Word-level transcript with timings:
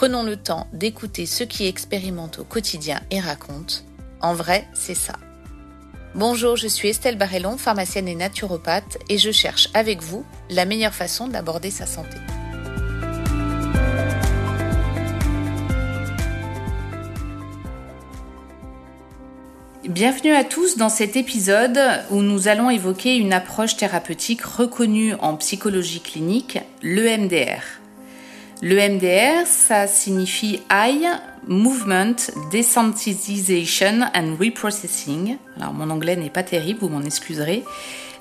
Prenons 0.00 0.22
le 0.22 0.38
temps 0.38 0.66
d'écouter 0.72 1.26
ceux 1.26 1.44
qui 1.44 1.66
expérimentent 1.66 2.38
au 2.38 2.44
quotidien 2.44 3.02
et 3.10 3.20
racontent. 3.20 3.74
En 4.22 4.32
vrai, 4.32 4.66
c'est 4.72 4.94
ça. 4.94 5.12
Bonjour, 6.14 6.56
je 6.56 6.68
suis 6.68 6.88
Estelle 6.88 7.18
Barrellon, 7.18 7.58
pharmacienne 7.58 8.08
et 8.08 8.14
naturopathe, 8.14 8.96
et 9.10 9.18
je 9.18 9.30
cherche 9.30 9.68
avec 9.74 10.00
vous 10.00 10.24
la 10.48 10.64
meilleure 10.64 10.94
façon 10.94 11.28
d'aborder 11.28 11.70
sa 11.70 11.84
santé. 11.84 12.16
Bienvenue 19.86 20.32
à 20.32 20.44
tous 20.44 20.78
dans 20.78 20.88
cet 20.88 21.16
épisode 21.16 21.78
où 22.10 22.22
nous 22.22 22.48
allons 22.48 22.70
évoquer 22.70 23.16
une 23.16 23.34
approche 23.34 23.76
thérapeutique 23.76 24.40
reconnue 24.40 25.12
en 25.20 25.36
psychologie 25.36 26.00
clinique, 26.00 26.58
l'EMDR. 26.80 27.79
L'EMDR, 28.62 29.46
ça 29.46 29.86
signifie 29.86 30.60
Eye 30.70 31.06
Movement 31.48 32.16
Desensitization 32.52 34.02
and 34.14 34.36
Reprocessing. 34.38 35.38
Alors 35.56 35.72
mon 35.72 35.88
anglais 35.88 36.16
n'est 36.16 36.28
pas 36.28 36.42
terrible, 36.42 36.80
vous 36.80 36.90
m'en 36.90 37.00
excuserez. 37.00 37.64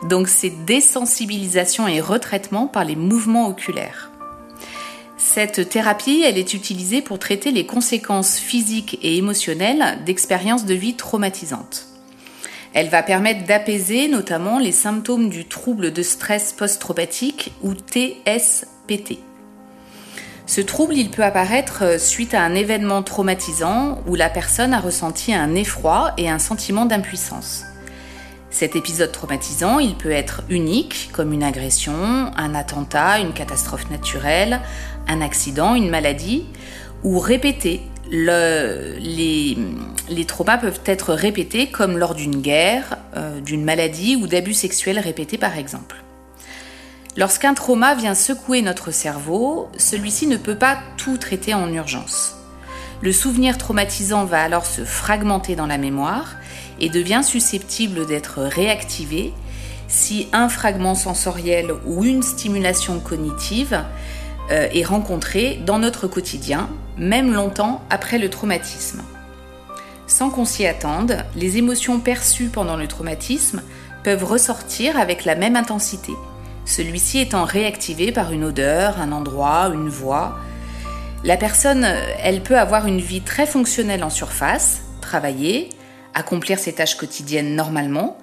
Donc 0.08 0.30
c'est 0.30 0.66
désensibilisation 0.66 1.90
et 1.90 2.00
retraitement 2.00 2.67
par 2.67 2.86
les 2.86 2.95
mouvements 2.95 3.50
oculaires. 3.50 4.12
Cette 5.17 5.67
thérapie, 5.67 6.23
elle 6.26 6.38
est 6.38 6.54
utilisée 6.54 7.02
pour 7.02 7.20
traiter 7.20 7.52
les 7.52 7.66
conséquences 7.66 8.40
physiques 8.40 8.98
et 9.02 9.17
émotionnelles 9.17 10.00
d'expériences 10.06 10.66
de 10.66 10.73
vie 10.73 10.95
traumatisantes. 10.95 11.88
Elle 12.73 12.88
va 12.88 13.04
permettre 13.04 13.44
d'apaiser 13.44 14.08
notamment 14.08 14.58
les 14.58 14.72
symptômes 14.72 15.30
du 15.30 15.45
trouble 15.45 15.92
de 15.92 16.02
stress 16.02 16.54
post-traumatique 16.54 17.52
ou 17.62 17.73
TSPT. 17.73 19.20
Ce 20.50 20.61
trouble, 20.61 20.95
peut 21.11 21.23
apparaître 21.23 22.00
suite 22.02 22.33
à 22.33 22.42
un 22.42 22.55
événement 22.55 23.03
traumatisant 23.03 24.02
où 24.08 24.16
la 24.16 24.31
personne 24.31 24.73
a 24.73 24.80
ressenti 24.80 25.31
un 25.31 25.53
effroi 25.53 26.11
et 26.17 26.28
un 26.28 26.39
sentiment 26.39 26.88
d'impuissance. 26.88 27.66
Cet 28.50 28.75
épisode 28.75 29.11
traumatisant, 29.11 29.77
peut 29.94 30.09
être 30.09 30.42
unique, 30.50 31.11
comme 31.14 31.33
une 31.33 31.44
agression, 31.44 32.31
un 32.36 32.55
attentat, 32.55 33.20
une 33.20 33.31
catastrophe 33.31 33.92
naturelle, 33.92 34.59
un 35.08 35.22
accident, 35.22 35.75
une 35.75 35.92
maladie, 35.92 36.45
ou 37.03 37.20
répété. 37.20 37.81
Le, 38.09 38.95
les, 38.97 39.55
les, 40.09 40.25
traumas 40.25 40.58
peuvent 40.58 40.81
être 40.88 41.14
répétés 41.14 41.67
comme 41.67 42.00
lors 42.00 42.16
d'une 42.16 42.42
guerre, 42.42 42.97
euh, 43.16 43.39
d'une 43.39 43.64
maladie 43.64 44.16
ou 44.16 44.25
d'abus 44.25 44.55
sexuels 44.55 44.97
répétés 44.97 45.38
par 45.38 45.59
exemple. 45.59 46.03
Lorsqu'un 47.18 47.54
trauma 47.54 47.96
vient 47.96 48.14
secouer 48.14 48.62
notre 48.62 48.92
cerveau, 48.92 49.70
celui-ci 49.78 50.28
ne 50.28 50.38
peut 50.38 50.56
pas 50.56 50.78
tout 50.98 51.18
traiter 51.18 51.54
en 51.54 51.72
urgence. 51.74 52.36
Le 53.02 53.12
souvenir 53.12 53.58
traumatisant 53.58 54.26
va 54.26 54.42
alors 54.44 54.66
se 54.66 54.84
fragmenter 54.84 55.56
dans 55.56 55.66
la 55.66 55.78
mémoire 55.78 56.36
et 56.80 56.90
devient 56.90 57.22
susceptible 57.24 58.06
d'être 58.06 58.42
réactivé 58.42 59.34
si 59.88 60.28
un 60.33 60.50
fragment 60.50 60.95
sensoriel 60.95 61.73
ou 61.86 62.04
une 62.04 62.22
stimulation 62.22 63.00
cognitive 63.00 63.83
euh, 64.52 64.67
est 64.72 64.83
rencontré 64.83 65.60
dans 65.66 65.80
notre 65.80 66.08
quotidien, 66.08 66.70
même 66.98 67.33
longtemps 67.33 67.82
après 67.89 68.20
le 68.20 68.30
traumatisme. 68.30 69.02
Sans 70.06 70.30
qu'on 70.30 70.45
s'y 70.45 70.67
attende, 70.67 71.26
les 71.36 71.58
émotions 71.58 72.00
perçues 72.00 72.50
pendant 72.50 72.76
le 72.76 72.88
traumatisme 72.88 73.64
peuvent 74.04 74.23
ressortir 74.23 74.98
avec 74.98 75.26
la 75.26 75.36
même 75.36 75.56
intensité 75.56 76.14
celui-ci 76.70 77.20
étant 77.20 77.46
réactivé 77.46 78.12
par 78.12 78.32
une 78.32 78.44
odeur, 78.44 79.00
un 79.00 79.12
endroit, 79.12 79.72
une 79.74 79.90
voix. 79.90 80.38
La 81.24 81.36
personne, 81.36 81.84
elle 82.24 82.42
peut 82.42 82.58
avoir 82.58 82.86
une 82.86 83.02
vie 83.02 83.22
très 83.22 83.48
fonctionnelle 83.48 84.04
en 84.04 84.12
surface, 84.12 84.82
travailler, 85.02 85.70
accomplir 86.14 86.60
ses 86.60 86.74
tâches 86.74 86.96
quotidiennes 86.96 87.56
normalement, 87.56 88.18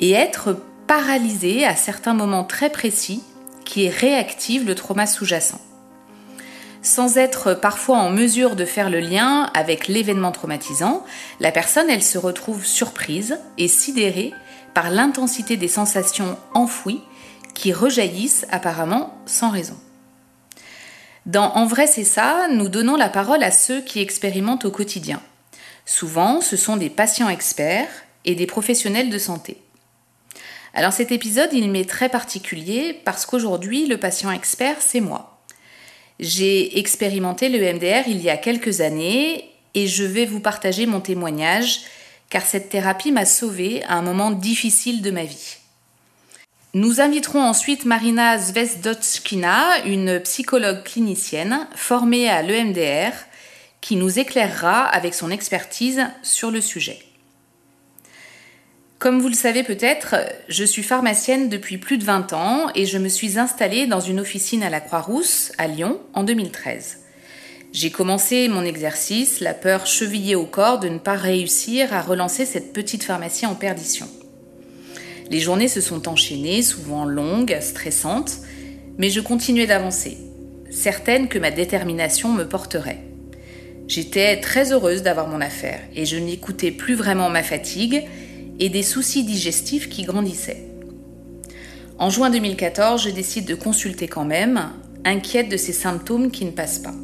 et 0.00 0.12
être 0.12 0.56
paralysée 0.86 1.64
à 1.66 1.76
certains 1.76 2.14
moments 2.14 2.44
très 2.44 2.70
précis 2.70 3.22
qui 3.66 3.88
réactivent 3.90 4.66
le 4.66 4.74
trauma 4.74 5.06
sous-jacent. 5.06 5.60
Sans 6.82 7.16
être 7.18 7.54
parfois 7.54 7.98
en 7.98 8.10
mesure 8.10 8.56
de 8.56 8.64
faire 8.64 8.90
le 8.90 9.00
lien 9.00 9.50
avec 9.54 9.88
l'événement 9.88 10.32
traumatisant, 10.32 11.04
la 11.38 11.52
personne, 11.52 11.90
elle 11.90 12.02
se 12.02 12.18
retrouve 12.18 12.64
surprise 12.64 13.38
et 13.58 13.68
sidérée 13.68 14.32
par 14.72 14.90
l'intensité 14.90 15.56
des 15.56 15.68
sensations 15.68 16.36
enfouies 16.54 17.02
qui 17.54 17.72
rejaillissent 17.72 18.46
apparemment 18.50 19.16
sans 19.26 19.50
raison. 19.50 19.76
Dans 21.26 21.52
En 21.54 21.66
vrai 21.66 21.86
c'est 21.86 22.04
ça, 22.04 22.48
nous 22.50 22.68
donnons 22.68 22.96
la 22.96 23.08
parole 23.08 23.42
à 23.42 23.50
ceux 23.50 23.80
qui 23.80 24.00
expérimentent 24.00 24.66
au 24.66 24.70
quotidien. 24.70 25.22
Souvent, 25.86 26.40
ce 26.40 26.56
sont 26.56 26.76
des 26.76 26.90
patients 26.90 27.28
experts 27.28 27.88
et 28.24 28.34
des 28.34 28.46
professionnels 28.46 29.10
de 29.10 29.18
santé. 29.18 29.58
Alors 30.74 30.92
cet 30.92 31.12
épisode, 31.12 31.50
il 31.52 31.70
m'est 31.70 31.88
très 31.88 32.08
particulier 32.08 33.00
parce 33.04 33.26
qu'aujourd'hui, 33.26 33.86
le 33.86 33.98
patient 33.98 34.30
expert, 34.30 34.76
c'est 34.80 35.00
moi. 35.00 35.38
J'ai 36.20 36.78
expérimenté 36.78 37.48
le 37.48 37.58
MDR 37.58 38.08
il 38.08 38.20
y 38.20 38.30
a 38.30 38.36
quelques 38.36 38.80
années 38.80 39.50
et 39.74 39.86
je 39.86 40.04
vais 40.04 40.26
vous 40.26 40.40
partager 40.40 40.86
mon 40.86 41.00
témoignage 41.00 41.82
car 42.28 42.44
cette 42.44 42.68
thérapie 42.68 43.12
m'a 43.12 43.24
sauvée 43.24 43.84
à 43.84 43.94
un 43.94 44.02
moment 44.02 44.30
difficile 44.30 45.02
de 45.02 45.10
ma 45.10 45.24
vie. 45.24 45.56
Nous 46.74 47.00
inviterons 47.00 47.40
ensuite 47.40 47.84
Marina 47.84 48.36
Zvezdotskina, 48.36 49.84
une 49.86 50.18
psychologue 50.18 50.82
clinicienne 50.82 51.68
formée 51.76 52.28
à 52.28 52.42
l'EMDR, 52.42 53.12
qui 53.80 53.94
nous 53.94 54.18
éclairera 54.18 54.82
avec 54.82 55.14
son 55.14 55.30
expertise 55.30 56.04
sur 56.24 56.50
le 56.50 56.60
sujet. 56.60 56.98
Comme 58.98 59.20
vous 59.20 59.28
le 59.28 59.34
savez 59.34 59.62
peut-être, 59.62 60.16
je 60.48 60.64
suis 60.64 60.82
pharmacienne 60.82 61.48
depuis 61.48 61.78
plus 61.78 61.96
de 61.96 62.04
20 62.04 62.32
ans 62.32 62.66
et 62.74 62.86
je 62.86 62.98
me 62.98 63.08
suis 63.08 63.38
installée 63.38 63.86
dans 63.86 64.00
une 64.00 64.18
officine 64.18 64.64
à 64.64 64.70
la 64.70 64.80
Croix-Rousse, 64.80 65.52
à 65.58 65.68
Lyon, 65.68 66.00
en 66.12 66.24
2013. 66.24 66.98
J'ai 67.72 67.92
commencé 67.92 68.48
mon 68.48 68.64
exercice, 68.64 69.38
la 69.38 69.54
peur 69.54 69.86
chevillée 69.86 70.34
au 70.34 70.46
corps 70.46 70.80
de 70.80 70.88
ne 70.88 70.98
pas 70.98 71.14
réussir 71.14 71.94
à 71.94 72.02
relancer 72.02 72.44
cette 72.46 72.72
petite 72.72 73.04
pharmacie 73.04 73.46
en 73.46 73.54
perdition. 73.54 74.08
Les 75.30 75.40
journées 75.40 75.68
se 75.68 75.80
sont 75.80 76.08
enchaînées, 76.08 76.62
souvent 76.62 77.04
longues, 77.04 77.58
stressantes, 77.60 78.38
mais 78.98 79.10
je 79.10 79.20
continuais 79.20 79.66
d'avancer, 79.66 80.18
certaine 80.70 81.28
que 81.28 81.38
ma 81.38 81.50
détermination 81.50 82.32
me 82.32 82.44
porterait. 82.44 83.00
J'étais 83.88 84.40
très 84.40 84.72
heureuse 84.72 85.02
d'avoir 85.02 85.28
mon 85.28 85.40
affaire 85.40 85.80
et 85.94 86.06
je 86.06 86.16
n'écoutais 86.16 86.70
plus 86.70 86.94
vraiment 86.94 87.28
ma 87.28 87.42
fatigue 87.42 88.04
et 88.58 88.68
des 88.68 88.82
soucis 88.82 89.24
digestifs 89.24 89.88
qui 89.88 90.04
grandissaient. 90.04 90.64
En 91.98 92.10
juin 92.10 92.30
2014, 92.30 93.04
je 93.04 93.10
décide 93.10 93.44
de 93.44 93.54
consulter 93.54 94.08
quand 94.08 94.24
même, 94.24 94.70
inquiète 95.04 95.48
de 95.48 95.56
ces 95.56 95.72
symptômes 95.72 96.30
qui 96.30 96.44
ne 96.44 96.50
passent 96.50 96.78
pas. 96.78 96.94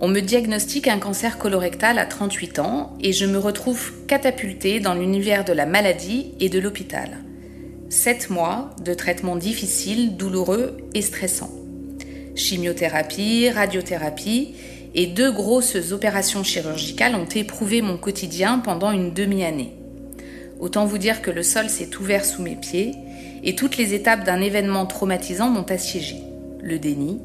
On 0.00 0.08
me 0.08 0.20
diagnostique 0.20 0.88
un 0.88 0.98
cancer 0.98 1.38
colorectal 1.38 1.98
à 1.98 2.06
38 2.06 2.58
ans 2.58 2.96
et 3.00 3.12
je 3.12 3.26
me 3.26 3.38
retrouve 3.38 3.92
catapultée 4.06 4.80
dans 4.80 4.94
l'univers 4.94 5.44
de 5.44 5.52
la 5.52 5.66
maladie 5.66 6.32
et 6.40 6.48
de 6.48 6.58
l'hôpital. 6.58 7.18
Sept 7.90 8.28
mois 8.28 8.74
de 8.84 8.92
traitements 8.92 9.36
difficiles, 9.36 10.16
douloureux 10.16 10.76
et 10.94 11.02
stressants. 11.02 11.52
Chimiothérapie, 12.34 13.48
radiothérapie 13.50 14.56
et 14.96 15.06
deux 15.06 15.30
grosses 15.30 15.92
opérations 15.92 16.42
chirurgicales 16.42 17.14
ont 17.14 17.28
éprouvé 17.28 17.80
mon 17.80 17.96
quotidien 17.96 18.58
pendant 18.58 18.90
une 18.90 19.12
demi-année. 19.12 19.74
Autant 20.58 20.86
vous 20.86 20.98
dire 20.98 21.22
que 21.22 21.30
le 21.30 21.44
sol 21.44 21.68
s'est 21.68 21.96
ouvert 21.96 22.24
sous 22.24 22.42
mes 22.42 22.56
pieds 22.56 22.94
et 23.44 23.54
toutes 23.54 23.76
les 23.76 23.94
étapes 23.94 24.24
d'un 24.24 24.40
événement 24.40 24.86
traumatisant 24.86 25.50
m'ont 25.50 25.62
assiégé. 25.62 26.16
Le 26.60 26.80
déni, 26.80 27.20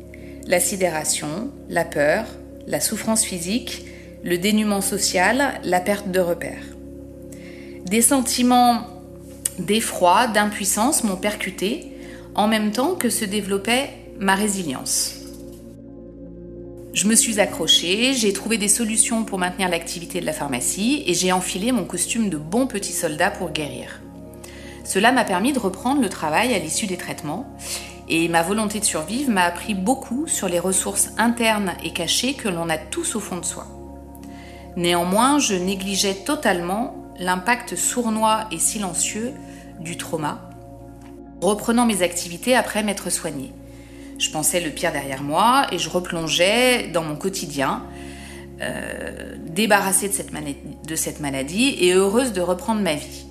la 0.45 0.59
sidération, 0.59 1.49
la 1.69 1.85
peur, 1.85 2.25
la 2.69 2.79
souffrance 2.79 3.25
physique, 3.25 3.85
le 4.23 4.37
dénuement 4.37 4.81
social, 4.81 5.59
la 5.63 5.79
perte 5.81 6.11
de 6.11 6.19
repères. 6.19 6.63
Des 7.85 8.01
sentiments 8.01 8.85
d'effroi, 9.57 10.27
d'impuissance 10.27 11.03
m'ont 11.03 11.17
percuté, 11.17 11.91
en 12.35 12.47
même 12.47 12.71
temps 12.71 12.93
que 12.93 13.09
se 13.09 13.25
développait 13.25 13.89
ma 14.19 14.35
résilience. 14.35 15.15
Je 16.93 17.07
me 17.07 17.15
suis 17.15 17.39
accrochée, 17.39 18.13
j'ai 18.13 18.33
trouvé 18.33 18.57
des 18.57 18.67
solutions 18.67 19.23
pour 19.23 19.39
maintenir 19.39 19.69
l'activité 19.69 20.21
de 20.21 20.25
la 20.25 20.33
pharmacie 20.33 21.03
et 21.07 21.13
j'ai 21.13 21.31
enfilé 21.31 21.71
mon 21.71 21.85
costume 21.85 22.29
de 22.29 22.37
bon 22.37 22.67
petit 22.67 22.93
soldat 22.93 23.31
pour 23.31 23.49
guérir. 23.51 24.01
Cela 24.83 25.11
m'a 25.11 25.23
permis 25.23 25.53
de 25.53 25.59
reprendre 25.59 26.01
le 26.01 26.09
travail 26.09 26.53
à 26.53 26.59
l'issue 26.59 26.87
des 26.87 26.97
traitements 26.97 27.47
et 28.09 28.27
ma 28.27 28.41
volonté 28.41 28.79
de 28.79 28.85
survivre 28.85 29.31
m'a 29.31 29.43
appris 29.43 29.73
beaucoup 29.73 30.27
sur 30.27 30.49
les 30.49 30.59
ressources 30.59 31.11
internes 31.17 31.73
et 31.83 31.93
cachées 31.93 32.33
que 32.33 32.49
l'on 32.49 32.69
a 32.69 32.77
tous 32.77 33.15
au 33.15 33.19
fond 33.19 33.37
de 33.37 33.45
soi. 33.45 33.67
Néanmoins, 34.75 35.39
je 35.39 35.55
négligeais 35.55 36.15
totalement 36.25 37.13
l'impact 37.19 37.75
sournois 37.75 38.47
et 38.51 38.59
silencieux 38.59 39.33
du 39.79 39.97
trauma, 39.97 40.49
reprenant 41.41 41.85
mes 41.85 42.01
activités 42.01 42.55
après 42.55 42.83
m'être 42.83 43.09
soignée. 43.09 43.53
Je 44.17 44.29
pensais 44.31 44.59
le 44.59 44.71
pire 44.71 44.91
derrière 44.91 45.23
moi 45.23 45.67
et 45.71 45.77
je 45.77 45.89
replongeais 45.89 46.89
dans 46.89 47.03
mon 47.03 47.15
quotidien, 47.15 47.83
euh, 48.61 49.35
débarrassée 49.47 50.09
de 50.09 50.13
cette, 50.13 50.31
de 50.33 50.95
cette 50.95 51.19
maladie 51.19 51.77
et 51.79 51.93
heureuse 51.93 52.33
de 52.33 52.41
reprendre 52.41 52.81
ma 52.81 52.95
vie. 52.95 53.28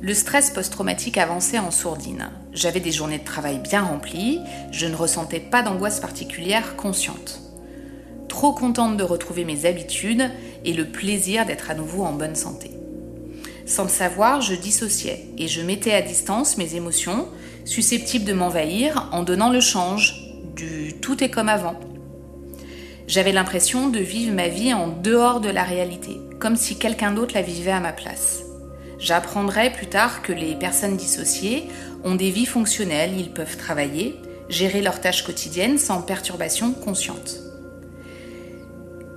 Le 0.00 0.14
stress 0.14 0.50
post-traumatique 0.50 1.18
avançait 1.18 1.58
en 1.58 1.72
sourdine. 1.72 2.30
J'avais 2.52 2.78
des 2.78 2.92
journées 2.92 3.18
de 3.18 3.24
travail 3.24 3.58
bien 3.58 3.82
remplies, 3.82 4.38
je 4.70 4.86
ne 4.86 4.94
ressentais 4.94 5.40
pas 5.40 5.62
d'angoisse 5.62 5.98
particulière 5.98 6.76
consciente. 6.76 7.40
Trop 8.28 8.52
contente 8.52 8.96
de 8.96 9.02
retrouver 9.02 9.44
mes 9.44 9.66
habitudes 9.66 10.30
et 10.64 10.72
le 10.72 10.86
plaisir 10.86 11.46
d'être 11.46 11.70
à 11.70 11.74
nouveau 11.74 12.04
en 12.04 12.12
bonne 12.12 12.36
santé. 12.36 12.70
Sans 13.66 13.82
le 13.82 13.88
savoir, 13.88 14.40
je 14.40 14.54
dissociais 14.54 15.26
et 15.36 15.48
je 15.48 15.62
mettais 15.62 15.92
à 15.92 16.00
distance 16.00 16.58
mes 16.58 16.76
émotions, 16.76 17.28
susceptibles 17.64 18.24
de 18.24 18.32
m'envahir 18.32 19.08
en 19.12 19.24
donnant 19.24 19.50
le 19.50 19.60
change 19.60 20.14
du 20.54 20.94
tout 21.00 21.22
est 21.22 21.30
comme 21.30 21.48
avant. 21.48 21.78
J'avais 23.08 23.32
l'impression 23.32 23.88
de 23.88 23.98
vivre 23.98 24.34
ma 24.34 24.48
vie 24.48 24.72
en 24.72 24.88
dehors 24.88 25.40
de 25.40 25.50
la 25.50 25.64
réalité, 25.64 26.18
comme 26.38 26.56
si 26.56 26.78
quelqu'un 26.78 27.12
d'autre 27.12 27.34
la 27.34 27.42
vivait 27.42 27.72
à 27.72 27.80
ma 27.80 27.92
place. 27.92 28.47
J'apprendrai 28.98 29.70
plus 29.70 29.86
tard 29.86 30.22
que 30.22 30.32
les 30.32 30.56
personnes 30.56 30.96
dissociées 30.96 31.68
ont 32.04 32.14
des 32.14 32.30
vies 32.30 32.46
fonctionnelles, 32.46 33.18
ils 33.18 33.32
peuvent 33.32 33.56
travailler, 33.56 34.20
gérer 34.48 34.82
leurs 34.82 35.00
tâches 35.00 35.24
quotidiennes 35.24 35.78
sans 35.78 36.02
perturbation 36.02 36.72
consciente. 36.72 37.36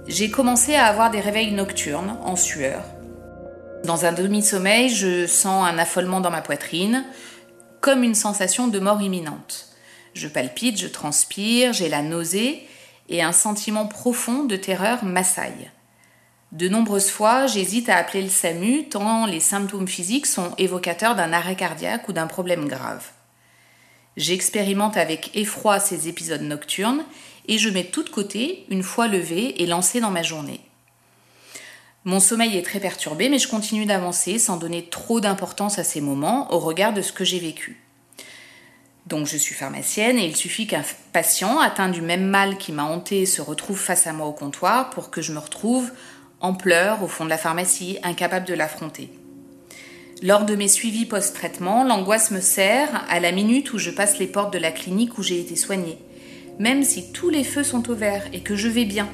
J'ai 0.08 0.30
commencé 0.30 0.76
à 0.76 0.86
avoir 0.86 1.12
des 1.12 1.20
réveils 1.20 1.52
nocturnes 1.52 2.18
en 2.24 2.36
sueur, 2.36 2.84
dans 3.84 4.06
un 4.06 4.12
demi-sommeil, 4.12 4.90
je 4.90 5.26
sens 5.26 5.68
un 5.68 5.78
affolement 5.80 6.22
dans 6.22 6.30
ma 6.30 6.42
poitrine, 6.42 7.04
comme 7.80 8.04
une 8.04 8.14
sensation 8.14 8.68
de 8.68 8.78
mort 8.78 9.02
imminente. 9.02 9.70
Je 10.14 10.28
palpite, 10.28 10.80
je 10.80 10.88
transpire, 10.88 11.74
j'ai 11.74 11.90
la 11.90 12.04
nausée 12.04 12.68
et 13.10 13.24
un 13.24 13.32
sentiment 13.32 13.88
profond 13.88 14.44
de 14.44 14.56
terreur 14.56 15.04
m'assaille. 15.04 15.72
De 16.52 16.68
nombreuses 16.68 17.10
fois, 17.10 17.48
j'hésite 17.48 17.88
à 17.88 17.96
appeler 17.96 18.22
le 18.22 18.30
SAMU 18.30 18.90
tant 18.90 19.26
les 19.26 19.40
symptômes 19.40 19.88
physiques 19.88 20.26
sont 20.26 20.54
évocateurs 20.58 21.16
d'un 21.16 21.32
arrêt 21.32 21.56
cardiaque 21.56 22.10
ou 22.10 22.14
d'un 22.14 22.28
problème 22.28 22.68
grave. 22.68 23.06
J'expérimente 24.18 24.98
avec 24.98 25.34
effroi 25.34 25.80
ces 25.80 26.10
épisodes 26.10 26.42
nocturnes 26.42 27.06
et 27.48 27.58
je 27.58 27.70
mets 27.70 27.86
tout 27.86 28.04
de 28.04 28.10
côté 28.10 28.66
une 28.70 28.84
fois 28.84 29.08
levé 29.08 29.64
et 29.64 29.66
lancé 29.66 30.02
dans 30.02 30.12
ma 30.12 30.24
journée. 30.24 30.60
Mon 32.04 32.20
sommeil 32.20 32.58
est 32.58 32.66
très 32.66 32.82
perturbé, 32.82 33.30
mais 33.30 33.40
je 33.40 33.48
continue 33.48 33.86
d'avancer 33.86 34.38
sans 34.38 34.58
donner 34.58 34.90
trop 34.90 35.22
d'importance 35.22 35.80
à 35.80 35.86
ces 35.86 36.02
moments 36.02 36.52
au 36.54 36.60
regard 36.60 36.92
de 36.92 37.02
ce 37.02 37.14
que 37.14 37.24
j'ai 37.24 37.40
vécu. 37.40 37.82
Donc 39.06 39.26
je 39.26 39.38
suis 39.38 39.56
pharmacienne 39.56 40.18
et 40.18 40.26
il 40.26 40.36
suffit 40.36 40.68
qu'un 40.68 40.84
patient 41.14 41.60
atteint 41.60 41.90
du 41.90 42.02
même 42.02 42.26
mal 42.26 42.58
qui 42.58 42.74
m'a 42.74 42.84
hanté 42.84 43.26
se 43.26 43.42
retrouve 43.42 43.80
face 43.80 44.06
à 44.06 44.14
moi 44.14 44.28
au 44.28 44.34
comptoir 44.34 44.90
pour 44.90 45.10
que 45.10 45.22
je 45.22 45.32
me 45.32 45.40
retrouve 45.40 45.92
en 46.42 46.54
pleurs 46.54 47.04
au 47.04 47.08
fond 47.08 47.26
de 47.26 47.30
la 47.30 47.38
pharmacie, 47.38 47.98
incapable 48.04 48.48
de 48.48 48.54
l'affronter. 48.54 49.10
Lors 50.22 50.46
de 50.46 50.56
mes 50.56 50.68
suivis 50.68 51.06
post-traitement, 51.06 51.84
l'angoisse 51.84 52.32
me 52.32 52.42
serre 52.42 53.06
à 53.10 53.20
la 53.20 53.32
minute 53.32 53.74
où 53.74 53.78
je 53.78 53.90
passe 53.90 54.20
les 54.20 54.28
portes 54.28 54.54
de 54.54 54.60
la 54.60 54.72
clinique 54.72 55.18
où 55.18 55.24
j'ai 55.24 55.40
été 55.40 55.56
soignée, 55.56 55.98
même 56.60 56.84
si 56.84 57.12
tous 57.12 57.30
les 57.30 57.44
feux 57.44 57.64
sont 57.64 57.90
au 57.90 57.96
vert 57.96 58.24
et 58.34 58.42
que 58.42 58.56
je 58.56 58.68
vais 58.68 58.86
bien, 58.86 59.08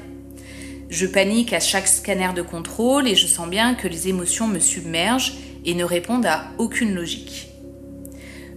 je 0.90 1.06
panique 1.06 1.52
à 1.52 1.60
chaque 1.60 1.86
scanner 1.86 2.30
de 2.34 2.42
contrôle 2.42 3.06
et 3.06 3.14
je 3.14 3.26
sens 3.26 3.48
bien 3.48 3.74
que 3.74 3.88
les 3.88 4.08
émotions 4.08 4.48
me 4.48 4.58
submergent 4.58 5.34
et 5.66 5.74
ne 5.74 5.84
répondent 5.84 6.26
à 6.26 6.44
aucune 6.56 6.94
logique. 6.94 7.48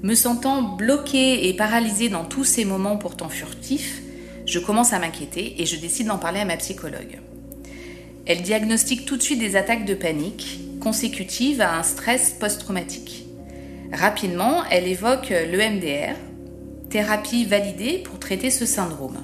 Me 0.02 0.16
sentant 0.16 0.62
bloquée 0.62 1.48
et 1.48 1.54
paralysée 1.54 2.10
dans 2.10 2.24
tous 2.24 2.46
ces 2.46 2.64
moments 2.64 2.98
pourtant 2.98 3.30
furtifs, 3.30 4.02
je 4.46 4.60
commence 4.60 4.94
à 4.94 5.00
m'inquiéter 5.00 5.62
et 5.62 5.66
je 5.66 5.76
décide 5.76 6.08
d'en 6.08 6.18
parler 6.18 6.40
à 6.40 6.46
ma 6.46 6.58
psychologue. 6.58 7.20
Elle 8.26 8.42
diagnostique 8.42 9.06
tout 9.06 9.18
de 9.18 9.22
suite 9.22 9.40
des 9.40 9.56
attaques 9.56 9.86
de 9.86 9.94
panique 9.94 10.60
consécutives 10.80 11.62
à 11.62 11.78
un 11.78 11.84
stress 11.84 12.36
post-traumatique. 12.40 13.26
Rapidement, 13.92 14.64
elle 14.70 14.88
évoque 14.88 15.30
l'EMDR, 15.30 16.16
thérapie 16.90 17.46
validée 17.46 18.00
pour 18.00 18.20
traiter 18.20 18.50
ce 18.50 18.66
syndrome. 18.66 19.18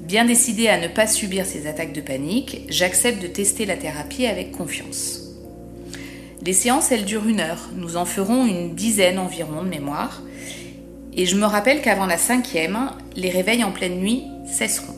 Bien 0.00 0.24
décidé 0.24 0.68
à 0.68 0.78
ne 0.78 0.88
pas 0.88 1.06
subir 1.06 1.44
ces 1.46 1.66
attaques 1.66 1.92
de 1.92 2.00
panique, 2.00 2.62
j'accepte 2.68 3.20
de 3.20 3.26
tester 3.26 3.66
la 3.66 3.76
thérapie 3.76 4.26
avec 4.26 4.52
confiance. 4.52 5.22
Les 6.44 6.52
séances, 6.52 6.92
elles 6.92 7.04
durent 7.04 7.26
une 7.26 7.40
heure. 7.40 7.70
Nous 7.74 7.96
en 7.96 8.04
ferons 8.04 8.46
une 8.46 8.76
dizaine 8.76 9.18
environ 9.18 9.64
de 9.64 9.68
mémoire. 9.68 10.22
Et 11.12 11.26
je 11.26 11.34
me 11.34 11.44
rappelle 11.44 11.82
qu'avant 11.82 12.06
la 12.06 12.18
cinquième, 12.18 12.90
les 13.16 13.30
réveils 13.30 13.64
en 13.64 13.72
pleine 13.72 13.98
nuit 13.98 14.22
cesseront. 14.46 14.95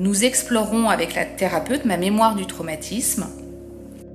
Nous 0.00 0.24
explorerons 0.24 0.88
avec 0.88 1.14
la 1.14 1.26
thérapeute 1.26 1.84
ma 1.84 1.98
mémoire 1.98 2.34
du 2.34 2.46
traumatisme. 2.46 3.26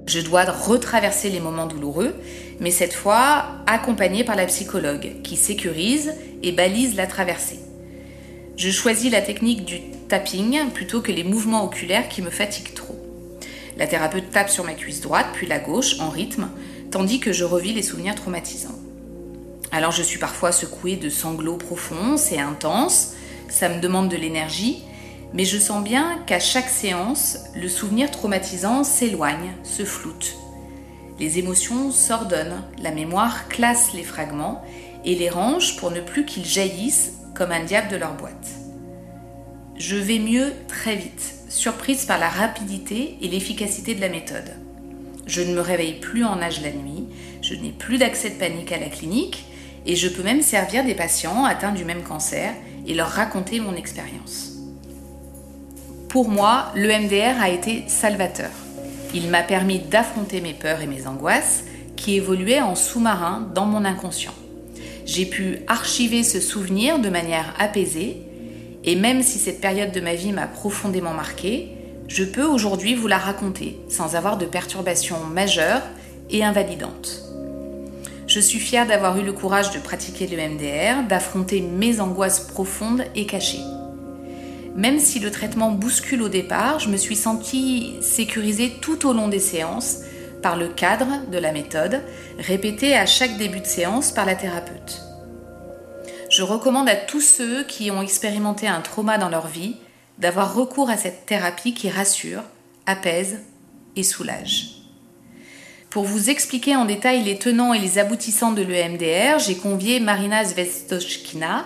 Je 0.08 0.20
dois 0.20 0.44
retraverser 0.46 1.30
les 1.30 1.40
moments 1.40 1.68
douloureux, 1.68 2.16
mais 2.60 2.72
cette 2.72 2.96
fois 2.96 3.46
accompagnée 3.68 4.24
par 4.24 4.36
la 4.36 4.48
psychologue 4.48 5.22
qui 5.22 5.38
sécurise 5.38 6.16
et 6.42 6.54
balise 6.54 6.96
la 6.96 7.06
traversée. 7.06 7.60
Je 8.58 8.72
choisis 8.72 9.12
la 9.12 9.22
technique 9.22 9.64
du 9.64 9.80
tapping 10.10 10.72
plutôt 10.74 11.02
que 11.02 11.12
les 11.12 11.24
mouvements 11.24 11.64
oculaires 11.64 12.10
qui 12.10 12.24
me 12.24 12.32
fatiguent 12.32 12.74
trop. 12.74 13.00
La 13.78 13.86
thérapeute 13.86 14.32
tape 14.32 14.50
sur 14.50 14.64
ma 14.64 14.74
cuisse 14.74 15.02
droite 15.02 15.28
puis 15.34 15.46
la 15.46 15.60
gauche 15.60 16.00
en 16.00 16.10
rythme, 16.10 16.50
tandis 16.90 17.20
que 17.20 17.32
je 17.32 17.44
revis 17.44 17.74
les 17.74 17.84
souvenirs 17.84 18.16
traumatisants. 18.16 18.80
Alors 19.72 19.92
je 19.92 20.02
suis 20.02 20.18
parfois 20.18 20.52
secouée 20.52 20.96
de 20.96 21.10
sanglots 21.10 21.58
profonds, 21.58 22.18
c'est 22.18 22.40
intense, 22.40 23.14
ça 23.50 23.70
me 23.70 23.80
demande 23.80 24.10
de 24.10 24.18
l'énergie, 24.18 24.82
mais 25.36 25.44
je 25.44 25.58
sens 25.58 25.84
bien 25.84 26.18
qu'à 26.26 26.40
chaque 26.40 26.70
séance, 26.70 27.40
le 27.54 27.68
souvenir 27.68 28.10
traumatisant 28.10 28.86
s'éloigne, 28.86 29.52
se 29.64 29.84
floute. 29.84 30.38
Les 31.20 31.40
émotions 31.40 31.92
s'ordonnent, 31.92 32.64
la 32.82 32.92
mémoire 32.92 33.50
classe 33.50 33.94
les 33.94 34.04
fragments 34.04 34.64
et 35.04 35.14
les 35.14 35.30
range 35.30 35.76
pour 35.76 35.92
ne 35.92 36.00
plus 36.00 36.26
qu'ils 36.26 36.46
jaillissent 36.46 37.14
comme 37.36 37.52
un 37.52 37.64
diable 37.66 37.90
de 37.90 37.98
leur 37.98 38.16
boîte. 38.16 38.50
Je 39.78 39.98
vais 39.98 40.20
mieux 40.20 40.54
très 40.70 40.96
vite, 40.96 41.34
surprise 41.50 42.06
par 42.06 42.18
la 42.18 42.30
rapidité 42.30 43.18
et 43.22 43.28
l'efficacité 43.28 43.94
de 43.94 44.02
la 44.02 44.10
méthode. 44.10 44.56
Je 45.28 45.42
ne 45.42 45.54
me 45.54 45.60
réveille 45.60 46.00
plus 46.00 46.24
en 46.24 46.42
âge 46.42 46.62
la 46.62 46.72
nuit, 46.72 47.08
je 47.42 47.56
n'ai 47.56 47.72
plus 47.72 47.98
d'accès 47.98 48.30
de 48.30 48.40
panique 48.40 48.72
à 48.72 48.80
la 48.80 48.88
clinique 48.88 49.46
et 49.86 49.98
je 49.98 50.08
peux 50.08 50.24
même 50.24 50.42
servir 50.42 50.86
des 50.86 50.96
patients 50.96 51.44
atteints 51.44 51.74
du 51.74 51.84
même 51.84 52.04
cancer 52.04 52.54
et 52.88 52.94
leur 52.94 53.10
raconter 53.10 53.60
mon 53.60 53.76
expérience. 53.76 54.55
Pour 56.16 56.30
moi, 56.30 56.68
le 56.76 56.88
MDR 56.88 57.42
a 57.42 57.50
été 57.50 57.84
salvateur. 57.88 58.50
Il 59.14 59.28
m'a 59.28 59.44
permis 59.44 59.80
d'affronter 59.80 60.40
mes 60.40 60.54
peurs 60.54 60.80
et 60.80 60.88
mes 60.88 61.08
angoisses 61.08 61.66
qui 61.98 62.16
évoluaient 62.16 62.62
en 62.62 62.74
sous-marin 62.74 63.50
dans 63.54 63.66
mon 63.66 63.84
inconscient. 63.84 64.34
J'ai 65.06 65.26
pu 65.26 65.58
archiver 65.68 66.24
ce 66.24 66.40
souvenir 66.40 67.00
de 67.00 67.10
manière 67.10 67.54
apaisée 67.60 68.22
et 68.86 68.96
même 68.96 69.24
si 69.24 69.40
cette 69.40 69.60
période 69.60 69.92
de 69.92 70.00
ma 70.00 70.16
vie 70.16 70.32
m'a 70.32 70.48
profondément 70.48 71.14
marquée, 71.14 71.72
je 72.08 72.24
peux 72.24 72.46
aujourd'hui 72.46 72.96
vous 72.96 73.08
la 73.08 73.18
raconter 73.18 73.78
sans 73.90 74.16
avoir 74.16 74.38
de 74.38 74.46
perturbations 74.46 75.20
majeures 75.20 75.84
et 76.30 76.46
invalidantes. 76.46 77.24
Je 78.26 78.40
suis 78.40 78.60
fière 78.60 78.88
d'avoir 78.88 79.20
eu 79.20 79.24
le 79.26 79.34
courage 79.34 79.72
de 79.72 79.80
pratiquer 79.80 80.28
le 80.28 80.38
MDR, 80.38 81.06
d'affronter 81.10 81.60
mes 81.60 82.00
angoisses 82.00 82.40
profondes 82.40 83.04
et 83.16 83.26
cachées. 83.26 83.60
Même 84.76 85.00
si 85.00 85.20
le 85.20 85.32
traitement 85.32 85.72
bouscule 85.72 86.22
au 86.22 86.28
départ, 86.28 86.80
je 86.80 86.90
me 86.90 86.98
suis 86.98 87.16
sentie 87.16 87.96
sécurisée 88.02 88.74
tout 88.82 89.08
au 89.08 89.14
long 89.14 89.30
des 89.30 89.40
séances 89.40 90.00
par 90.42 90.58
le 90.58 90.68
cadre 90.68 91.08
de 91.32 91.38
la 91.38 91.54
méthode, 91.54 92.02
répété 92.38 92.96
à 92.96 93.06
chaque 93.06 93.38
début 93.38 93.62
de 93.62 93.66
séance 93.66 94.12
par 94.12 94.26
la 94.26 94.36
thérapeute. 94.36 95.02
Je 96.30 96.44
recommande 96.44 96.90
à 96.90 96.96
tous 96.96 97.22
ceux 97.22 97.64
qui 97.64 97.90
ont 97.90 98.02
expérimenté 98.02 98.68
un 98.68 98.82
trauma 98.82 99.18
dans 99.18 99.30
leur 99.30 99.48
vie 99.48 99.78
d'avoir 100.20 100.54
recours 100.54 100.90
à 100.90 100.98
cette 100.98 101.26
thérapie 101.26 101.74
qui 101.74 101.90
rassure, 101.90 102.44
apaise 102.86 103.40
et 103.96 104.04
soulage. 104.04 104.72
Pour 105.90 106.04
vous 106.04 106.30
expliquer 106.30 106.76
en 106.76 106.84
détail 106.84 107.24
les 107.24 107.38
tenants 107.38 107.74
et 107.74 107.80
les 107.80 108.00
aboutissants 108.00 108.52
de 108.52 108.62
l'EMDR, 108.62 109.40
j'ai 109.40 109.56
convié 109.56 110.02
Marina 110.02 110.44
Zvestochkina, 110.44 111.66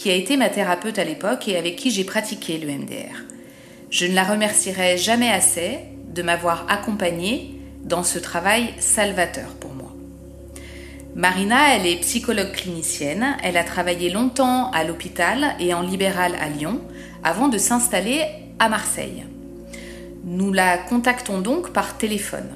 qui 0.00 0.10
a 0.10 0.14
été 0.14 0.38
ma 0.38 0.48
thérapeute 0.48 0.98
à 0.98 1.04
l'époque 1.04 1.46
et 1.46 1.58
avec 1.58 1.76
qui 1.76 1.90
j'ai 1.90 2.04
pratiqué 2.04 2.56
le 2.56 2.72
MDR. 2.72 3.26
Je 3.90 4.06
ne 4.06 4.14
la 4.14 4.24
remercierai 4.24 4.96
jamais 4.96 5.30
assez 5.30 5.80
de 6.08 6.22
m'avoir 6.22 6.64
accompagnée 6.70 7.60
dans 7.84 8.02
ce 8.02 8.18
travail 8.18 8.72
salvateur 8.78 9.50
pour 9.60 9.74
moi. 9.74 9.92
Marina, 11.14 11.76
elle 11.76 11.86
est 11.86 12.00
psychologue 12.00 12.52
clinicienne, 12.52 13.36
elle 13.42 13.58
a 13.58 13.62
travaillé 13.62 14.08
longtemps 14.08 14.70
à 14.70 14.84
l'hôpital 14.84 15.54
et 15.60 15.74
en 15.74 15.82
libéral 15.82 16.34
à 16.40 16.48
Lyon 16.48 16.80
avant 17.22 17.48
de 17.48 17.58
s'installer 17.58 18.22
à 18.58 18.70
Marseille. 18.70 19.26
Nous 20.24 20.50
la 20.50 20.78
contactons 20.78 21.42
donc 21.42 21.74
par 21.74 21.98
téléphone. 21.98 22.48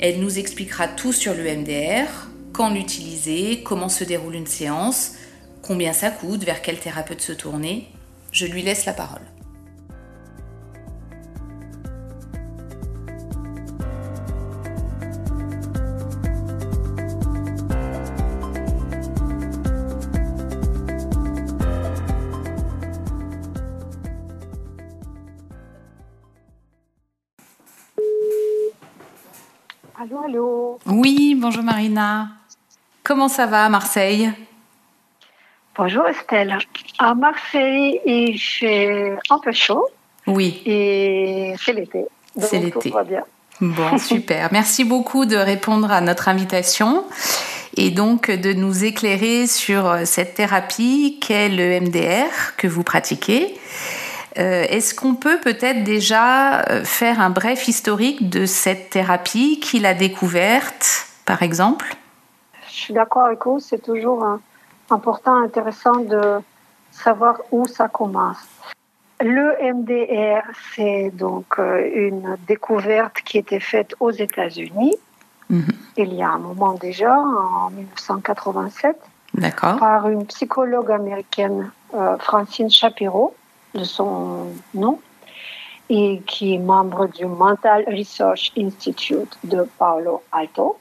Elle 0.00 0.18
nous 0.18 0.40
expliquera 0.40 0.88
tout 0.88 1.12
sur 1.12 1.34
le 1.34 1.44
MDR, 1.44 2.08
quand 2.52 2.70
l'utiliser, 2.70 3.62
comment 3.62 3.88
se 3.88 4.02
déroule 4.02 4.34
une 4.34 4.48
séance, 4.48 5.12
combien 5.62 5.92
ça 5.92 6.10
coûte, 6.10 6.44
vers 6.44 6.62
quel 6.62 6.78
thérapeute 6.78 7.20
se 7.20 7.32
tourner. 7.32 7.88
Je 8.32 8.46
lui 8.46 8.62
laisse 8.62 8.86
la 8.86 8.92
parole. 8.92 9.22
Allô, 30.00 30.18
allô. 30.24 30.78
Oui, 30.86 31.36
bonjour 31.38 31.64
Marina. 31.64 32.28
Comment 33.02 33.28
ça 33.28 33.46
va 33.46 33.64
à 33.64 33.68
Marseille? 33.68 34.32
Bonjour 35.78 36.08
Estelle. 36.08 36.58
À 36.98 37.14
Marseille, 37.14 38.00
il 38.04 38.36
fait 38.36 39.16
un 39.30 39.38
peu 39.38 39.52
chaud 39.52 39.86
Oui, 40.26 40.60
et 40.66 41.54
c'est 41.64 41.72
l'été. 41.72 42.04
C'est 42.36 42.58
tout 42.58 42.80
l'été. 42.80 42.90
va 42.90 43.04
bien. 43.04 43.22
bon, 43.60 43.96
super. 43.98 44.48
Merci 44.50 44.82
beaucoup 44.82 45.24
de 45.24 45.36
répondre 45.36 45.92
à 45.92 46.00
notre 46.00 46.26
invitation 46.28 47.04
et 47.76 47.92
donc 47.92 48.28
de 48.28 48.52
nous 48.54 48.84
éclairer 48.84 49.46
sur 49.46 49.98
cette 50.04 50.34
thérapie 50.34 51.20
qu'est 51.20 51.48
le 51.48 51.80
MDR 51.80 52.56
que 52.56 52.66
vous 52.66 52.82
pratiquez. 52.82 53.54
Euh, 54.36 54.64
Est-ce 54.68 54.96
qu'on 54.96 55.14
peut 55.14 55.38
peut-être 55.38 55.84
déjà 55.84 56.62
euh, 56.62 56.82
faire 56.82 57.20
un 57.20 57.30
bref 57.30 57.68
historique 57.68 58.28
de 58.28 58.46
cette 58.46 58.90
thérapie, 58.90 59.60
qui 59.60 59.78
l'a 59.78 59.94
découverte, 59.94 61.06
par 61.24 61.44
exemple? 61.44 61.94
Je 62.68 62.74
suis 62.74 62.94
d'accord 62.94 63.26
avec 63.26 63.44
vous, 63.46 63.60
c'est 63.60 63.82
toujours 63.82 64.24
hein, 64.24 64.40
important, 64.90 65.36
intéressant 65.36 65.96
de 66.00 66.40
savoir 66.90 67.40
où 67.50 67.66
ça 67.66 67.88
commence. 67.88 68.38
Le 69.20 69.56
MDR, 69.74 70.42
c'est 70.74 71.10
donc 71.10 71.58
euh, 71.58 71.90
une 71.94 72.36
découverte 72.46 73.16
qui 73.24 73.38
était 73.38 73.60
faite 73.60 73.94
aux 74.00 74.10
États-Unis 74.10 74.96
Mhm. 75.50 75.72
il 75.96 76.14
y 76.14 76.22
a 76.22 76.30
un 76.30 76.38
moment 76.38 76.74
déjà, 76.74 77.18
en 77.18 77.70
1987. 77.70 78.96
D'accord. 79.34 79.76
par 79.78 80.08
une 80.08 80.24
psychologue 80.26 80.90
américaine, 80.90 81.70
euh, 81.94 82.16
Francine 82.18 82.70
Shapiro, 82.70 83.34
de 83.74 83.84
son 83.84 84.46
nom, 84.72 85.00
et 85.90 86.22
qui 86.26 86.54
est 86.54 86.58
membre 86.58 87.08
du 87.08 87.26
Mental 87.26 87.84
Research 87.88 88.52
Institute 88.56 89.38
de 89.44 89.68
Paolo 89.78 90.22
Alto. 90.32 90.78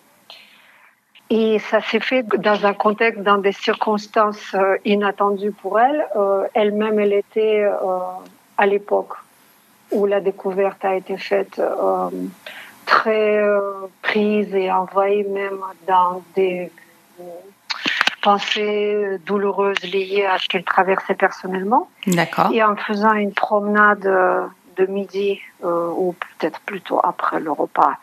Et 1.29 1.59
ça 1.59 1.81
s'est 1.81 1.99
fait 1.99 2.23
dans 2.23 2.65
un 2.65 2.73
contexte, 2.73 3.21
dans 3.21 3.37
des 3.37 3.51
circonstances 3.51 4.53
euh, 4.53 4.77
inattendues 4.85 5.51
pour 5.51 5.79
elle. 5.79 6.05
Euh, 6.15 6.47
Elle-même, 6.53 6.99
elle 6.99 7.13
était 7.13 7.63
euh, 7.65 7.75
à 8.57 8.65
l'époque 8.65 9.13
où 9.91 10.05
la 10.05 10.21
découverte 10.21 10.83
a 10.83 10.95
été 10.95 11.17
faite 11.17 11.61
très 12.85 13.41
prise 14.01 14.53
et 14.53 14.69
envahie 14.69 15.23
même 15.23 15.59
dans 15.87 16.21
des 16.35 16.69
pensées 18.21 19.17
douloureuses 19.25 19.81
liées 19.83 20.25
à 20.25 20.39
ce 20.39 20.49
qu'elle 20.49 20.65
traversait 20.65 21.15
personnellement. 21.15 21.87
D'accord. 22.05 22.51
Et 22.51 22.61
en 22.61 22.75
faisant 22.75 23.13
une 23.13 23.31
promenade 23.31 24.09
de 24.77 24.85
midi, 24.85 25.39
euh, 25.63 25.89
ou 25.95 26.13
peut-être 26.13 26.59
plutôt 26.61 26.99
après 27.03 27.39
le 27.39 27.51
repas, 27.51 27.95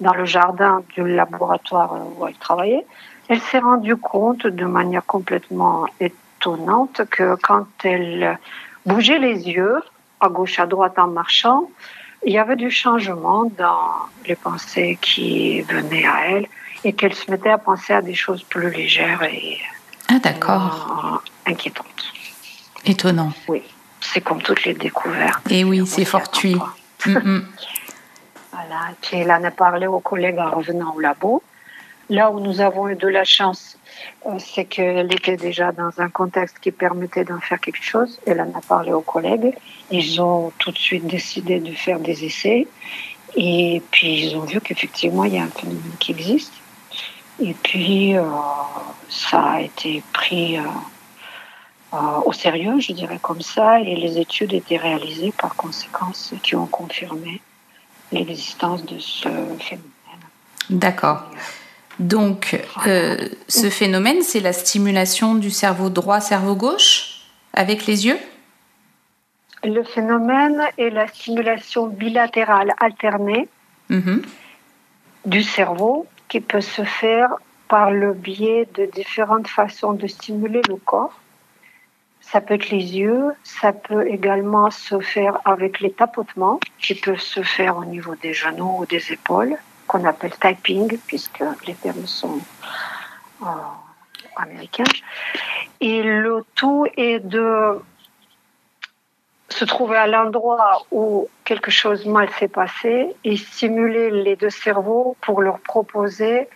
dans 0.00 0.14
le 0.14 0.24
jardin 0.24 0.82
du 0.94 1.06
laboratoire 1.06 1.94
où 2.18 2.26
elle 2.26 2.34
travaillait, 2.36 2.86
elle 3.28 3.40
s'est 3.40 3.58
rendue 3.58 3.96
compte 3.96 4.46
de 4.46 4.64
manière 4.64 5.04
complètement 5.06 5.86
étonnante 6.00 7.02
que 7.10 7.36
quand 7.36 7.66
elle 7.84 8.38
bougeait 8.86 9.18
les 9.18 9.48
yeux, 9.48 9.80
à 10.20 10.28
gauche, 10.28 10.58
à 10.58 10.66
droite 10.66 10.98
en 10.98 11.06
marchant, 11.08 11.70
il 12.24 12.32
y 12.32 12.38
avait 12.38 12.56
du 12.56 12.70
changement 12.70 13.44
dans 13.56 13.80
les 14.26 14.36
pensées 14.36 14.98
qui 15.00 15.62
venaient 15.62 16.06
à 16.06 16.26
elle 16.30 16.46
et 16.84 16.92
qu'elle 16.92 17.14
se 17.14 17.30
mettait 17.30 17.50
à 17.50 17.58
penser 17.58 17.92
à 17.92 18.02
des 18.02 18.14
choses 18.14 18.42
plus 18.42 18.70
légères 18.70 19.22
et 19.22 19.58
Ah, 20.08 20.18
d'accord. 20.18 21.20
euh, 21.46 21.50
inquiétantes. 21.50 22.12
Étonnant. 22.84 23.32
Oui, 23.48 23.62
c'est 24.00 24.20
comme 24.20 24.42
toutes 24.42 24.64
les 24.64 24.74
découvertes. 24.74 25.50
Et 25.50 25.64
oui, 25.64 25.82
On 25.82 25.86
c'est 25.86 26.04
fortuit. 26.04 26.56
Mm, 27.06 27.12
mm. 27.12 27.46
Voilà, 28.52 28.90
et 28.90 28.94
puis 29.00 29.16
elle 29.18 29.30
en 29.30 29.44
a 29.44 29.50
parlé 29.52 29.86
aux 29.86 30.00
collègues 30.00 30.38
en 30.38 30.50
revenant 30.50 30.92
au 30.94 31.00
labo. 31.00 31.42
Là 32.10 32.32
où 32.32 32.40
nous 32.40 32.60
avons 32.60 32.88
eu 32.88 32.96
de 32.96 33.06
la 33.06 33.22
chance, 33.22 33.78
euh, 34.26 34.30
c'est 34.38 34.64
qu'elle 34.64 35.12
était 35.14 35.36
déjà 35.36 35.70
dans 35.70 35.90
un 35.98 36.08
contexte 36.08 36.58
qui 36.58 36.72
permettait 36.72 37.24
d'en 37.24 37.38
faire 37.38 37.60
quelque 37.60 37.82
chose. 37.82 38.18
Elle 38.26 38.40
en 38.40 38.52
a 38.58 38.60
parlé 38.60 38.92
aux 38.92 39.02
collègues. 39.02 39.54
Ils 39.92 40.20
ont 40.20 40.52
tout 40.58 40.72
de 40.72 40.78
suite 40.78 41.06
décidé 41.06 41.60
de 41.60 41.72
faire 41.72 42.00
des 42.00 42.24
essais. 42.24 42.66
Et 43.36 43.80
puis 43.92 44.26
ils 44.26 44.36
ont 44.36 44.40
vu 44.40 44.60
qu'effectivement, 44.60 45.24
il 45.24 45.34
y 45.34 45.38
a 45.38 45.44
un 45.44 45.48
phénomène 45.48 45.96
qui 46.00 46.10
existe. 46.10 46.52
Et 47.42 47.54
puis, 47.54 48.16
euh, 48.16 48.22
ça 49.08 49.40
a 49.40 49.60
été 49.62 50.02
pris 50.12 50.58
euh, 50.58 50.62
au 51.92 52.32
sérieux, 52.32 52.78
je 52.78 52.92
dirais 52.92 53.18
comme 53.20 53.40
ça, 53.40 53.80
et 53.80 53.96
les 53.96 54.18
études 54.18 54.52
étaient 54.52 54.76
réalisées 54.76 55.32
par 55.32 55.56
conséquence 55.56 56.32
qui 56.42 56.54
ont 56.54 56.66
confirmé 56.66 57.40
l'existence 58.12 58.84
de 58.84 58.98
ce 58.98 59.28
phénomène. 59.58 59.90
D'accord. 60.68 61.22
Donc, 61.98 62.58
euh, 62.86 63.28
ce 63.48 63.68
phénomène, 63.68 64.22
c'est 64.22 64.40
la 64.40 64.52
stimulation 64.52 65.34
du 65.34 65.50
cerveau 65.50 65.90
droit, 65.90 66.20
cerveau 66.20 66.54
gauche, 66.54 67.20
avec 67.52 67.86
les 67.86 68.06
yeux? 68.06 68.18
Le 69.64 69.82
phénomène 69.82 70.62
est 70.78 70.90
la 70.90 71.06
stimulation 71.08 71.88
bilatérale 71.88 72.72
alternée 72.80 73.48
Mhm. 73.90 74.22
du 75.26 75.42
cerveau 75.42 76.06
qui 76.28 76.40
peut 76.40 76.60
se 76.60 76.84
faire 76.84 77.34
par 77.68 77.90
le 77.90 78.14
biais 78.14 78.66
de 78.74 78.86
différentes 78.86 79.48
façons 79.48 79.92
de 79.92 80.06
stimuler 80.06 80.62
le 80.68 80.76
corps. 80.76 81.19
Ça 82.32 82.40
peut 82.40 82.54
être 82.54 82.70
les 82.70 82.96
yeux, 82.96 83.32
ça 83.42 83.72
peut 83.72 84.06
également 84.06 84.70
se 84.70 85.00
faire 85.00 85.40
avec 85.44 85.80
les 85.80 85.92
tapotements 85.92 86.60
qui 86.78 86.94
peuvent 86.94 87.18
se 87.18 87.42
faire 87.42 87.76
au 87.76 87.84
niveau 87.84 88.14
des 88.14 88.32
genoux 88.32 88.76
ou 88.78 88.86
des 88.86 89.12
épaules, 89.12 89.56
qu'on 89.88 90.04
appelle 90.04 90.32
typing, 90.38 90.96
puisque 91.08 91.42
les 91.66 91.74
termes 91.74 92.06
sont 92.06 92.38
euh, 93.42 93.46
américains. 94.36 94.84
Et 95.80 96.02
le 96.04 96.44
tout 96.54 96.86
est 96.96 97.18
de 97.18 97.80
se 99.48 99.64
trouver 99.64 99.96
à 99.96 100.06
l'endroit 100.06 100.82
où 100.92 101.28
quelque 101.44 101.70
chose 101.70 102.06
mal 102.06 102.30
s'est 102.38 102.48
passé 102.48 103.14
et 103.24 103.36
stimuler 103.36 104.10
les 104.10 104.36
deux 104.36 104.50
cerveaux 104.50 105.16
pour 105.20 105.42
leur 105.42 105.58
proposer 105.58 106.48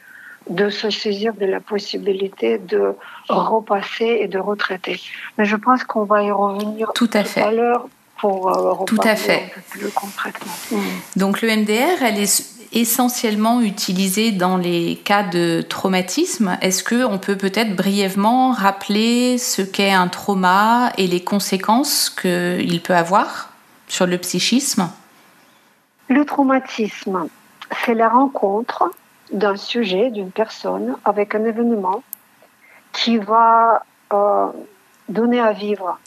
de 0.51 0.69
se 0.71 0.91
saisir 0.91 1.33
de 1.35 1.47
la 1.47 1.61
possibilité 1.61 2.59
de 2.59 2.95
repasser 3.29 4.19
et 4.21 4.29
de 4.29 4.39
retraiter. 4.39 5.01
Mais 5.39 5.45
je 5.45 5.57
pense 5.57 5.85
qu'on 5.85 6.05
va 6.05 6.23
y 6.23 6.31
revenir 6.31 6.93
Tout 6.95 7.11
à 7.15 7.23
tout 7.23 7.29
fait. 7.29 7.43
à 7.43 7.51
l'heure 7.51 7.87
pour 8.19 8.49
euh, 8.83 8.85
Tout 8.85 8.99
à 9.03 9.17
fait. 9.17 9.45
un 9.45 9.55
peu 9.55 9.61
plus 9.71 9.91
concrètement. 9.91 10.53
Donc, 11.17 11.43
le 11.43 11.49
MDR, 11.57 12.03
elle 12.03 12.19
est 12.19 12.55
essentiellement 12.73 13.61
utilisée 13.61 14.33
dans 14.33 14.57
les 14.57 14.97
cas 14.97 15.23
de 15.23 15.63
traumatisme. 15.63 16.59
Est-ce 16.61 16.83
que 16.83 17.05
on 17.05 17.19
peut 17.19 17.37
peut-être 17.37 17.75
brièvement 17.77 18.51
rappeler 18.53 19.39
ce 19.39 19.63
qu'est 19.63 19.93
un 19.93 20.09
trauma 20.09 20.93
et 20.99 21.07
les 21.07 21.23
conséquences 21.23 22.11
qu'il 22.11 22.81
peut 22.83 22.95
avoir 22.95 23.51
sur 23.89 24.07
le 24.07 24.19
psychisme? 24.19 24.91
Le 26.09 26.25
traumatisme, 26.25 27.29
c'est 27.85 27.95
la 27.95 28.09
rencontre 28.09 28.91
d'un 29.33 29.57
sujet, 29.57 30.11
d'une 30.11 30.31
personne, 30.31 30.97
avec 31.05 31.35
un 31.35 31.45
événement 31.45 32.03
qui 32.93 33.19
va 33.19 33.85
euh, 34.13 34.47
donner 35.09 35.41
à 35.41 35.53
vivre 35.53 35.99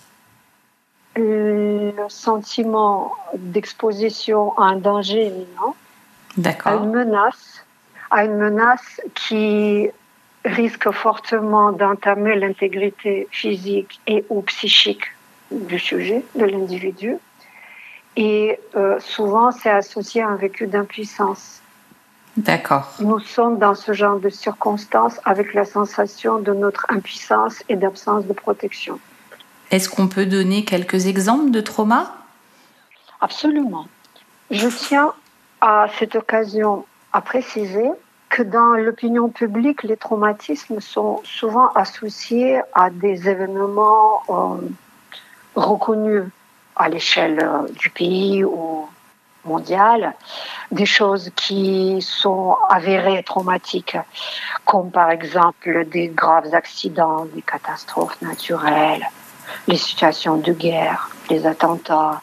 le 1.15 1.93
sentiment 2.09 3.13
d'exposition 3.35 4.57
à 4.57 4.65
un 4.65 4.75
danger 4.75 5.27
imminent, 5.27 5.75
à 6.63 6.75
une 6.75 6.91
menace, 6.91 7.65
à 8.11 8.23
une 8.25 8.37
menace 8.37 9.01
qui 9.15 9.89
risque 10.45 10.91
fortement 10.91 11.71
d'entamer 11.71 12.35
l'intégrité 12.35 13.27
physique 13.31 13.99
et 14.07 14.23
ou 14.29 14.41
psychique 14.43 15.05
du 15.51 15.79
sujet, 15.79 16.23
de 16.35 16.45
l'individu. 16.45 17.17
Et 18.15 18.59
euh, 18.75 18.99
souvent, 18.99 19.51
c'est 19.51 19.69
associé 19.69 20.21
à 20.21 20.29
un 20.29 20.35
vécu 20.35 20.67
d'impuissance. 20.67 21.61
D'accord. 22.37 22.93
Nous 22.99 23.19
sommes 23.19 23.57
dans 23.57 23.73
ce 23.73 23.93
genre 23.93 24.19
de 24.19 24.29
circonstances 24.29 25.19
avec 25.25 25.55
la 25.55 25.65
sensation 25.65 26.39
de 26.39 26.53
notre 26.53 26.85
impuissance 26.89 27.63
et 27.67 27.75
d'absence 27.75 28.25
de 28.25 28.33
protection. 28.33 28.99
Est-ce 29.71 29.89
qu'on 29.89 30.07
peut 30.07 30.27
donner 30.27 30.63
quelques 30.63 31.07
exemples 31.07 31.49
de 31.49 31.61
traumas 31.61 32.11
Absolument. 33.21 33.87
Je 34.51 34.67
tiens 34.67 35.13
à 35.61 35.87
cette 35.97 36.15
occasion 36.15 36.85
à 37.11 37.21
préciser 37.21 37.89
que 38.29 38.43
dans 38.43 38.75
l'opinion 38.75 39.29
publique, 39.29 39.81
les 39.81 39.97
traumatismes 39.97 40.79
sont 40.79 41.21
souvent 41.23 41.69
associés 41.73 42.61
à 42.73 42.91
des 42.91 43.27
événements 43.27 44.21
euh, 44.29 44.67
reconnus 45.55 46.25
à 46.75 46.87
l'échelle 46.89 47.39
euh, 47.41 47.67
du 47.73 47.89
pays 47.89 48.43
ou 48.43 48.87
mondiale, 49.47 50.13
des 50.71 50.85
choses 50.85 51.31
qui 51.35 52.01
sont 52.01 52.55
avérées 52.69 53.23
traumatiques, 53.23 53.97
comme 54.65 54.91
par 54.91 55.09
exemple 55.09 55.85
des 55.85 56.07
graves 56.09 56.53
accidents, 56.53 57.25
des 57.33 57.41
catastrophes 57.41 58.21
naturelles, 58.21 59.07
les 59.67 59.77
situations 59.77 60.37
de 60.37 60.53
guerre, 60.53 61.09
les 61.29 61.45
attentats, 61.47 62.21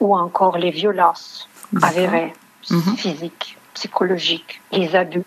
ou 0.00 0.16
encore 0.16 0.58
les 0.58 0.70
violences 0.70 1.48
avérées, 1.82 2.32
Mhm. 2.70 2.96
physiques, 2.96 3.56
psychologiques, 3.74 4.60
les 4.72 4.94
abus, 4.96 5.22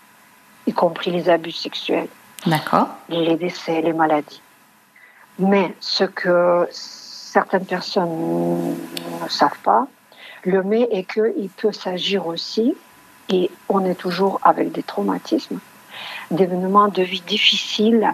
y 0.66 0.72
compris 0.72 1.10
les 1.10 1.28
abus 1.30 1.52
sexuels, 1.52 2.08
les 3.08 3.36
décès, 3.36 3.80
les 3.80 3.92
maladies. 3.94 4.42
Mais 5.38 5.74
ce 5.80 6.04
que 6.04 6.68
certaines 6.70 7.64
personnes 7.64 8.76
ne 9.22 9.28
savent 9.28 9.58
pas, 9.62 9.86
le 10.44 10.62
mais 10.62 10.88
est 10.90 11.04
qu'il 11.04 11.48
peut 11.56 11.72
s'agir 11.72 12.26
aussi, 12.26 12.74
et 13.28 13.50
on 13.68 13.84
est 13.84 13.94
toujours 13.94 14.40
avec 14.42 14.72
des 14.72 14.82
traumatismes, 14.82 15.58
d'événements 16.30 16.88
de 16.88 17.02
vie 17.02 17.20
difficiles. 17.20 18.12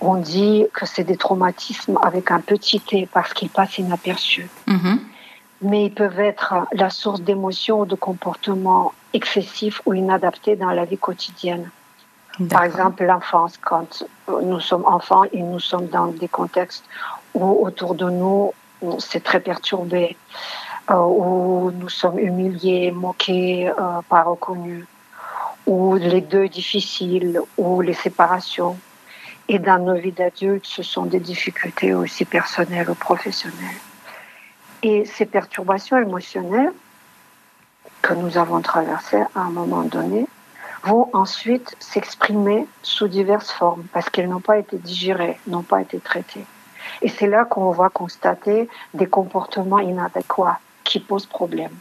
On 0.00 0.16
dit 0.16 0.66
que 0.74 0.84
c'est 0.84 1.04
des 1.04 1.16
traumatismes 1.16 1.98
avec 2.02 2.30
un 2.30 2.40
petit 2.40 2.80
t 2.80 3.08
parce 3.10 3.32
qu'ils 3.32 3.48
passent 3.48 3.78
inaperçus 3.78 4.48
Mhm. 4.66 5.00
mais 5.62 5.86
ils 5.86 5.94
peuvent 5.94 6.20
être 6.20 6.54
la 6.72 6.90
source 6.90 7.22
d'émotions 7.22 7.80
ou 7.80 7.86
de 7.86 7.94
comportements 7.94 8.92
excessifs 9.14 9.80
ou 9.86 9.94
inadaptés 9.94 10.54
dans 10.56 10.70
la 10.70 10.84
vie 10.84 10.98
quotidienne. 10.98 11.70
Par 12.50 12.64
exemple, 12.64 13.04
l'enfance, 13.04 13.56
quand 13.56 14.04
nous 14.42 14.60
sommes 14.60 14.84
enfants 14.84 15.24
et 15.32 15.42
nous 15.42 15.60
sommes 15.60 15.86
dans 15.86 16.08
des 16.08 16.28
contextes 16.28 16.84
où 17.32 17.64
autour 17.66 17.94
de 17.94 18.10
nous, 18.10 18.52
c'est 18.98 19.24
très 19.24 19.40
perturbé, 19.40 20.16
où 20.94 21.70
nous 21.72 21.88
sommes 21.88 22.18
humiliés, 22.18 22.90
moqués, 22.92 23.68
euh, 23.68 24.00
pas 24.08 24.22
reconnus, 24.22 24.84
où 25.66 25.96
les 25.96 26.20
deuils 26.20 26.50
difficiles, 26.50 27.40
ou 27.56 27.80
les 27.80 27.94
séparations. 27.94 28.78
Et 29.48 29.58
dans 29.58 29.78
nos 29.78 29.94
vies 29.94 30.12
d'adultes, 30.12 30.66
ce 30.66 30.82
sont 30.82 31.06
des 31.06 31.20
difficultés 31.20 31.94
aussi 31.94 32.24
personnelles 32.24 32.90
ou 32.90 32.94
professionnelles. 32.94 33.80
Et 34.82 35.04
ces 35.04 35.26
perturbations 35.26 35.98
émotionnelles 35.98 36.72
que 38.02 38.14
nous 38.14 38.38
avons 38.38 38.60
traversées 38.60 39.22
à 39.34 39.40
un 39.40 39.50
moment 39.50 39.82
donné 39.82 40.26
vont 40.84 41.08
ensuite 41.12 41.74
s'exprimer 41.80 42.66
sous 42.82 43.08
diverses 43.08 43.50
formes 43.50 43.84
parce 43.92 44.08
qu'elles 44.08 44.28
n'ont 44.28 44.40
pas 44.40 44.58
été 44.58 44.78
digérées, 44.78 45.38
n'ont 45.48 45.62
pas 45.62 45.80
été 45.80 45.98
traitées. 45.98 46.44
Et 47.02 47.08
c'est 47.08 47.26
là 47.26 47.44
qu'on 47.44 47.72
va 47.72 47.88
constater 47.88 48.68
des 48.94 49.06
comportements 49.06 49.80
inadéquats 49.80 50.60
qui 50.86 51.00
posent 51.00 51.26
problème 51.26 51.72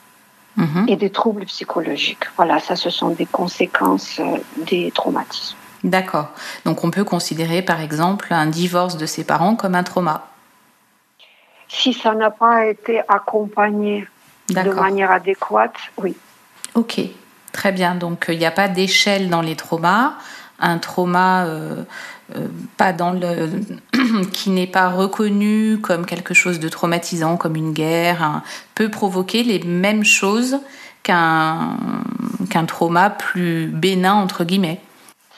Mhm. 0.58 0.86
et 0.88 0.96
des 0.96 1.10
troubles 1.10 1.46
psychologiques. 1.46 2.26
Voilà, 2.38 2.60
ça, 2.60 2.76
ce 2.76 2.90
sont 2.90 3.10
des 3.10 3.26
conséquences 3.26 4.20
euh, 4.20 4.38
des 4.58 4.92
traumatismes. 4.92 5.58
D'accord. 5.84 6.30
Donc 6.66 6.84
on 6.84 6.92
peut 6.92 7.04
considérer 7.04 7.62
par 7.62 7.82
exemple 7.82 8.28
un 8.32 8.48
divorce 8.48 8.98
de 8.98 9.06
ses 9.06 9.24
parents 9.24 9.56
comme 9.56 9.76
un 9.76 9.84
trauma. 9.84 10.28
Si 11.68 11.94
ça 11.94 12.14
n'a 12.16 12.32
pas 12.32 12.66
été 12.68 13.02
accompagné 13.08 14.08
de 14.50 14.72
manière 14.72 15.12
adéquate, 15.12 15.76
oui. 15.98 16.16
Ok. 16.74 17.02
Très 17.52 17.72
bien. 17.72 17.96
Donc 17.96 18.26
il 18.30 18.38
n'y 18.38 18.46
a 18.46 18.52
pas 18.52 18.68
d'échelle 18.68 19.30
dans 19.30 19.42
les 19.42 19.56
traumas. 19.56 20.14
Un 20.60 20.78
trauma 20.78 21.46
euh, 21.46 21.84
euh, 22.36 22.48
pas 22.78 22.94
dans 22.94 23.12
le 23.12 23.50
qui 24.32 24.50
n'est 24.50 24.68
pas 24.68 24.90
reconnu 24.90 25.80
comme 25.82 26.06
quelque 26.06 26.34
chose 26.34 26.60
de 26.60 26.70
traumatisant, 26.70 27.36
comme 27.38 27.56
une 27.58 27.74
guerre, 27.74 28.24
un- 28.24 28.44
peut 28.74 28.90
provoquer 28.90 29.44
les 29.44 29.60
mêmes 29.60 30.06
choses 30.06 30.60
qu'un 31.04 31.78
qu'un 32.50 32.66
trauma 32.66 33.10
plus 33.10 33.68
bénin 33.68 34.14
entre 34.14 34.44
guillemets. 34.46 34.80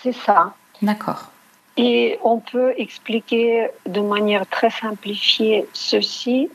C'est 0.03 0.15
ça. 0.15 0.53
D'accord. 0.81 1.31
Et 1.77 2.19
on 2.23 2.39
peut 2.39 2.73
expliquer 2.77 3.67
de 3.87 4.01
manière 4.01 4.45
très 4.47 4.69
simplifiée 4.69 5.67
ceci 5.73 6.49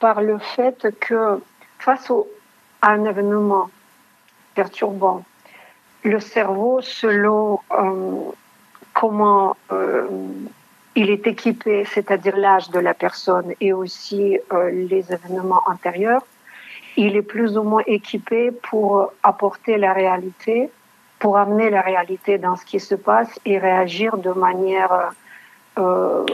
par 0.00 0.20
le 0.20 0.38
fait 0.38 0.88
que 1.00 1.40
face 1.78 2.10
au- 2.10 2.28
à 2.80 2.90
un 2.90 3.04
événement 3.04 3.70
perturbant, 4.54 5.24
le 6.04 6.20
cerveau, 6.20 6.80
selon 6.82 7.60
euh, 7.78 8.30
comment 8.94 9.56
euh, 9.72 10.06
il 10.94 11.10
est 11.10 11.26
équipé, 11.26 11.84
c'est-à-dire 11.92 12.36
l'âge 12.36 12.70
de 12.70 12.78
la 12.78 12.94
personne 12.94 13.52
et 13.60 13.72
aussi 13.72 14.38
euh, 14.52 14.70
les 14.70 15.12
événements 15.12 15.62
antérieurs, 15.66 16.22
il 16.96 17.16
est 17.16 17.22
plus 17.22 17.56
ou 17.56 17.62
moins 17.62 17.82
équipé 17.86 18.50
pour 18.50 19.12
apporter 19.22 19.78
la 19.78 19.92
réalité 19.92 20.70
pour 21.18 21.38
amener 21.38 21.70
la 21.70 21.82
réalité 21.82 22.36
dans 22.36 22.56
ce 22.56 22.64
qui 22.64 22.80
se 22.80 22.96
passe 22.96 23.38
et 23.44 23.56
réagir 23.56 24.16
de 24.18 24.30
manière 24.32 25.12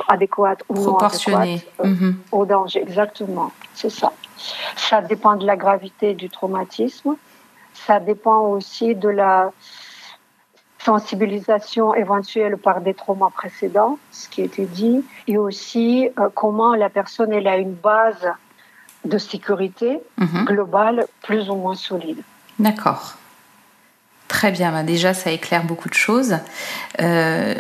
adéquate 0.09 0.65
ou 0.71 0.77
non 0.81 0.97
adéquate 0.97 1.67
Mhm. 1.85 2.17
au 2.33 2.47
danger. 2.47 2.81
Exactement, 2.81 3.53
c'est 3.75 3.91
ça. 3.91 4.13
Ça 4.77 5.03
dépend 5.03 5.37
de 5.37 5.47
la 5.47 5.57
gravité 5.57 6.15
du 6.15 6.31
traumatisme. 6.31 7.17
Ça 7.87 8.01
dépend 8.01 8.41
aussi 8.49 8.95
de 8.95 9.09
la 9.09 9.51
sensibilisation 10.85 11.95
éventuelle 11.95 12.57
par 12.57 12.81
des 12.81 12.95
traumas 12.95 13.31
précédents, 13.31 13.99
ce 14.13 14.29
qui 14.29 14.43
a 14.43 14.45
été 14.45 14.65
dit, 14.65 15.05
et 15.27 15.37
aussi 15.37 16.09
euh, 16.19 16.29
comment 16.35 16.75
la 16.75 16.89
personne 16.89 17.33
elle 17.33 17.49
a 17.49 17.57
une 17.57 17.75
base 17.75 18.27
de 19.05 19.19
sécurité 19.19 20.01
Mhm. 20.19 20.45
globale 20.47 21.07
plus 21.23 21.51
ou 21.51 21.55
moins 21.57 21.75
solide. 21.75 22.23
D'accord. 22.59 23.15
Très 24.29 24.51
bien, 24.51 24.73
bah 24.73 24.83
déjà 24.83 25.15
ça 25.15 25.31
éclaire 25.31 25.65
beaucoup 25.65 25.89
de 25.89 25.95
choses. 25.95 26.37
Euh, 27.01 27.55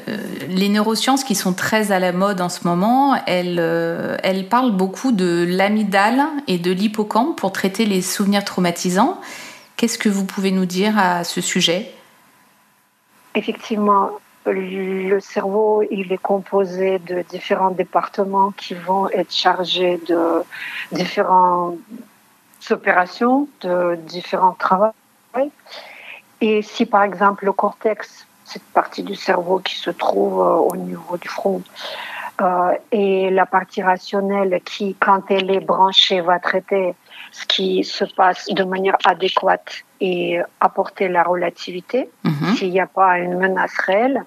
les 0.48 0.68
neurosciences 0.68 1.24
qui 1.24 1.35
sont 1.35 1.54
très 1.54 1.92
à 1.92 1.98
la 1.98 2.12
mode 2.12 2.42
en 2.42 2.50
ce 2.50 2.66
moment, 2.68 3.16
elles, 3.26 3.57
euh, 3.59 4.16
elles 4.22 4.48
parlent 4.48 4.72
beaucoup 4.76 5.11
de 5.11 5.46
l'amygdale 5.48 6.22
et 6.46 6.59
de 6.59 6.70
l'hippocampe 6.70 7.38
pour 7.38 7.52
traiter 7.52 7.87
les 7.87 8.02
souvenirs 8.02 8.44
traumatisants. 8.44 9.18
Qu'est-ce 9.79 9.97
que 9.97 10.09
vous 10.09 10.25
pouvez 10.25 10.51
nous 10.51 10.67
dire 10.67 10.99
à 10.99 11.23
ce 11.23 11.41
sujet? 11.41 11.93
Effectivement, 13.37 14.11
le 14.45 15.21
cerveau, 15.21 15.85
il 15.88 16.12
est 16.12 16.19
composé 16.19 16.99
de 16.99 17.23
différents 17.23 17.71
départements 17.71 18.51
qui 18.51 18.75
vont 18.75 19.09
être 19.11 19.33
chargés 19.33 20.01
de 20.09 20.43
différentes 20.91 21.79
opérations, 22.71 23.49
de 23.61 23.95
différents 23.95 24.57
travaux. 24.59 24.91
Et 26.41 26.61
si 26.62 26.85
par 26.85 27.05
exemple 27.05 27.45
le 27.45 27.53
cortex, 27.53 28.27
cette 28.45 28.64
partie 28.75 29.05
du 29.05 29.14
cerveau 29.14 29.61
qui 29.61 29.77
se 29.77 29.91
trouve 29.91 30.41
euh, 30.41 30.55
au 30.55 30.75
niveau 30.75 31.17
du 31.19 31.29
front, 31.29 31.62
euh, 32.41 32.73
et 32.91 33.31
la 33.31 33.47
partie 33.47 33.83
rationnelle 33.83 34.61
qui, 34.64 34.97
quand 34.99 35.31
elle 35.31 35.53
est 35.53 35.61
branchée, 35.61 36.21
va 36.21 36.41
traiter 36.41 36.95
ce 37.33 37.46
qui 37.46 37.85
se 37.85 38.04
passe 38.04 38.46
de 38.48 38.64
manière 38.64 38.96
adéquate 39.04 39.85
et 40.00 40.40
apporter 40.61 41.09
la 41.09 41.22
relativité 41.22 42.11
Mhm. 42.24 42.54
s'il 42.54 42.70
n'y 42.70 42.81
a 42.81 42.87
pas 42.87 43.18
une 43.18 43.37
menace 43.38 43.76
réelle. 43.78 44.24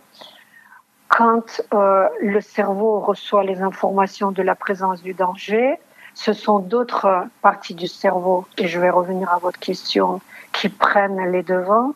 Quand 1.08 1.62
euh, 1.74 2.08
le 2.22 2.40
cerveau 2.42 3.00
reçoit 3.00 3.44
les 3.44 3.62
informations 3.62 4.32
de 4.32 4.42
la 4.42 4.56
présence 4.56 5.02
du 5.02 5.14
danger, 5.14 5.78
ce 6.14 6.34
sont 6.34 6.60
d'autres 6.60 7.26
parties 7.42 7.76
du 7.76 7.88
cerveau, 7.88 8.46
et 8.58 8.68
je 8.68 8.80
vais 8.80 8.90
revenir 8.90 9.30
à 9.32 9.38
votre 9.38 9.60
question, 9.60 10.22
qui 10.54 10.70
prennent 10.70 11.32
les 11.32 11.44
devants. 11.44 11.94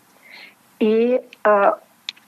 Et 0.80 1.20
euh, 1.48 1.72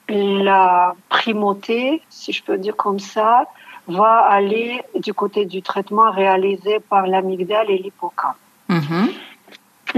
la 0.10 0.96
primauté, 1.10 2.02
si 2.10 2.32
je 2.32 2.44
peux 2.44 2.58
dire 2.58 2.76
comme 2.76 3.00
ça, 3.00 3.46
va 3.88 4.20
aller 4.30 4.82
du 4.96 5.14
côté 5.14 5.46
du 5.46 5.62
traitement 5.62 6.12
réalisé 6.12 6.80
par 6.80 7.08
l'amygdale 7.08 7.70
et 7.70 7.78
l'hippocampe. 7.78 8.36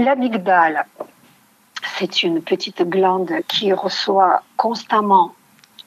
Mhm. 0.00 0.04
L'amygdale, 0.06 0.86
c'est 1.98 2.22
une 2.22 2.40
petite 2.42 2.82
glande 2.82 3.30
qui 3.48 3.72
reçoit 3.72 4.42
constamment 4.56 5.34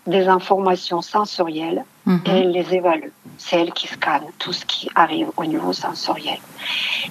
des 0.06 0.28
informations 0.28 1.02
sensorielles 1.02 1.84
Mhm. 2.06 2.22
et 2.26 2.30
elle 2.32 2.52
les 2.52 2.74
évalue. 2.76 3.10
C'est 3.38 3.62
elle 3.62 3.72
qui 3.74 3.88
scanne 3.88 4.26
tout 4.38 4.52
ce 4.54 4.66
qui 4.66 4.90
arrive 4.96 5.30
au 5.38 5.46
niveau 5.46 5.72
sensoriel. 5.74 6.38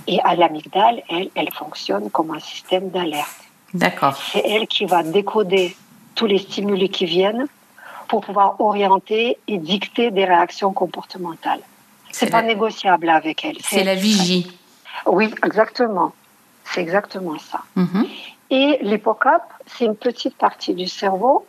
Et 0.07 0.21
à 0.23 0.35
l'amygdale, 0.37 1.03
elle, 1.09 1.31
elle 1.35 1.51
fonctionne 1.53 2.11
comme 2.11 2.31
un 2.33 2.41
système 2.41 2.91
d'alerte. 2.91 3.41
D'accord. 3.75 4.17
C'est 4.33 4.47
elle 4.47 4.67
qui 4.67 4.85
va 4.85 5.03
décoder 5.03 5.75
tous 6.15 6.27
les 6.27 6.39
stimuli 6.39 6.91
qui 6.91 7.07
viennent 7.07 7.47
pour 8.09 8.21
pouvoir 8.21 8.61
orienter 8.61 9.39
et 9.49 9.57
dicter 9.57 10.11
des 10.11 10.27
réactions 10.27 10.73
comportementales. 10.75 11.61
C'est 12.11 12.27
C'est 12.27 12.31
pas 12.31 12.43
la- 12.43 12.49
négociable 12.49 13.09
avec 13.09 13.43
elle. 13.47 13.57
C'est 13.63 13.85
la 13.85 13.95
vigie. 13.95 14.55
Oui, 15.07 15.35
exactement. 15.43 16.13
C'est 16.65 16.81
exactement 16.81 17.39
ça. 17.39 17.63
Mhm. 17.77 18.07
Et 18.51 18.79
l'hippocampe, 18.83 19.43
c'est 19.67 19.87
une 19.87 19.97
petite 19.97 20.37
partie 20.37 20.75
du 20.75 20.87
cerveau 20.87 21.47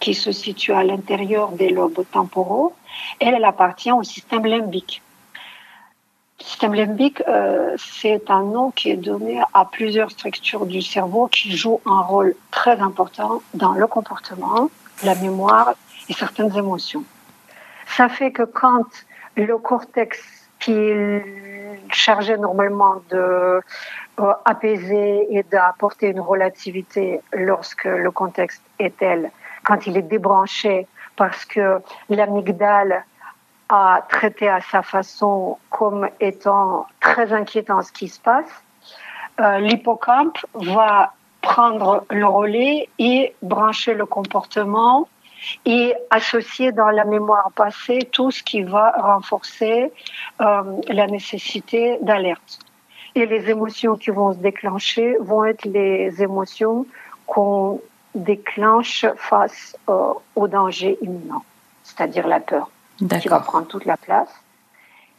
qui 0.00 0.14
se 0.14 0.32
situe 0.32 0.72
à 0.72 0.82
l'intérieur 0.82 1.52
des 1.52 1.70
lobes 1.70 2.04
temporaux. 2.10 2.74
Elle, 3.20 3.34
elle 3.34 3.44
appartient 3.44 3.92
au 3.92 4.02
système 4.02 4.44
limbique. 4.46 5.02
Le 6.40 6.44
système 6.44 6.74
limbique, 6.74 7.22
euh, 7.28 7.76
c'est 7.78 8.28
un 8.30 8.42
nom 8.42 8.72
qui 8.72 8.90
est 8.90 8.96
donné 8.96 9.40
à 9.54 9.64
plusieurs 9.64 10.10
structures 10.10 10.66
du 10.66 10.82
cerveau 10.82 11.28
qui 11.28 11.56
jouent 11.56 11.80
un 11.86 12.00
rôle 12.00 12.34
très 12.50 12.80
important 12.80 13.42
dans 13.54 13.74
le 13.74 13.86
comportement, 13.86 14.70
la 15.04 15.14
mémoire 15.14 15.74
et 16.08 16.14
certaines 16.14 16.56
émotions. 16.56 17.04
Ça 17.96 18.08
fait 18.08 18.32
que 18.32 18.42
quand 18.42 18.86
le 19.36 19.56
cortex 19.58 20.18
qui 20.58 20.72
est 20.72 21.61
chargé 21.94 22.36
normalement 22.36 22.96
de 23.10 23.60
euh, 24.20 24.32
apaiser 24.44 25.26
et 25.30 25.42
d'apporter 25.44 26.08
une 26.08 26.20
relativité 26.20 27.20
lorsque 27.32 27.84
le 27.84 28.10
contexte 28.10 28.62
est 28.78 28.96
tel, 28.98 29.30
quand 29.64 29.86
il 29.86 29.96
est 29.96 30.02
débranché 30.02 30.86
parce 31.16 31.44
que 31.44 31.80
l'amygdale 32.08 33.04
a 33.68 34.02
traité 34.08 34.48
à 34.48 34.60
sa 34.60 34.82
façon 34.82 35.58
comme 35.70 36.08
étant 36.20 36.86
très 37.00 37.32
inquiétant 37.32 37.82
ce 37.82 37.92
qui 37.92 38.08
se 38.08 38.20
passe, 38.20 38.64
euh, 39.40 39.58
l'hippocampe 39.58 40.38
va 40.54 41.14
prendre 41.40 42.04
le 42.10 42.26
relais 42.26 42.88
et 42.98 43.34
brancher 43.42 43.94
le 43.94 44.06
comportement 44.06 45.08
et 45.64 45.94
associer 46.10 46.72
dans 46.72 46.88
la 46.88 47.04
mémoire 47.04 47.50
passée 47.54 48.08
tout 48.10 48.30
ce 48.30 48.42
qui 48.42 48.62
va 48.62 48.92
renforcer 48.92 49.92
euh, 50.40 50.62
la 50.88 51.06
nécessité 51.06 51.98
d'alerte. 52.02 52.58
Et 53.14 53.26
les 53.26 53.50
émotions 53.50 53.96
qui 53.96 54.10
vont 54.10 54.32
se 54.32 54.38
déclencher 54.38 55.16
vont 55.20 55.44
être 55.44 55.64
les 55.64 56.22
émotions 56.22 56.86
qu'on 57.26 57.80
déclenche 58.14 59.06
face 59.16 59.76
euh, 59.88 60.12
au 60.34 60.48
danger 60.48 60.98
imminent, 61.02 61.44
c'est-à-dire 61.82 62.26
la 62.26 62.40
peur 62.40 62.70
qui 63.20 63.28
va 63.28 63.40
prendre 63.40 63.66
toute 63.66 63.84
la 63.84 63.96
place. 63.96 64.28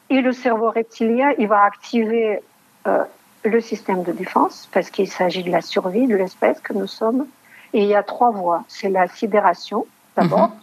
Et 0.10 0.22
le 0.22 0.32
cerveau 0.32 0.70
reptilien, 0.70 1.34
il 1.38 1.48
va 1.48 1.64
activer 1.64 2.40
euh, 2.88 3.04
le 3.44 3.62
système 3.62 4.04
de 4.04 4.12
défense 4.12 4.70
parce 4.72 4.90
qu'il 4.90 5.10
s'agit 5.10 5.44
de 5.44 5.52
la 5.52 5.62
survie 5.62 6.08
de 6.08 6.16
l'espèce 6.16 6.60
que 6.62 6.74
nous 6.74 6.88
sommes. 6.88 7.26
Et 7.74 7.82
il 7.82 7.88
y 7.88 7.96
a 7.96 8.04
trois 8.04 8.32
voies. 8.32 8.64
C'est 8.68 8.90
la 8.90 9.08
sidération, 9.08 9.88
d'abord. 10.16 10.50
Mhm. 10.50 10.56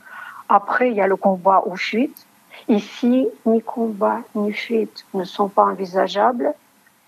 Après, 0.48 0.90
il 0.90 0.96
y 0.96 1.00
a 1.00 1.06
le 1.06 1.16
combat 1.16 1.62
ou 1.66 1.76
fuite. 1.76 2.26
Ici, 2.68 3.28
ni 3.46 3.62
combat 3.62 4.18
ni 4.34 4.52
fuite 4.52 5.04
ne 5.14 5.24
sont 5.24 5.48
pas 5.48 5.64
envisageables. 5.64 6.52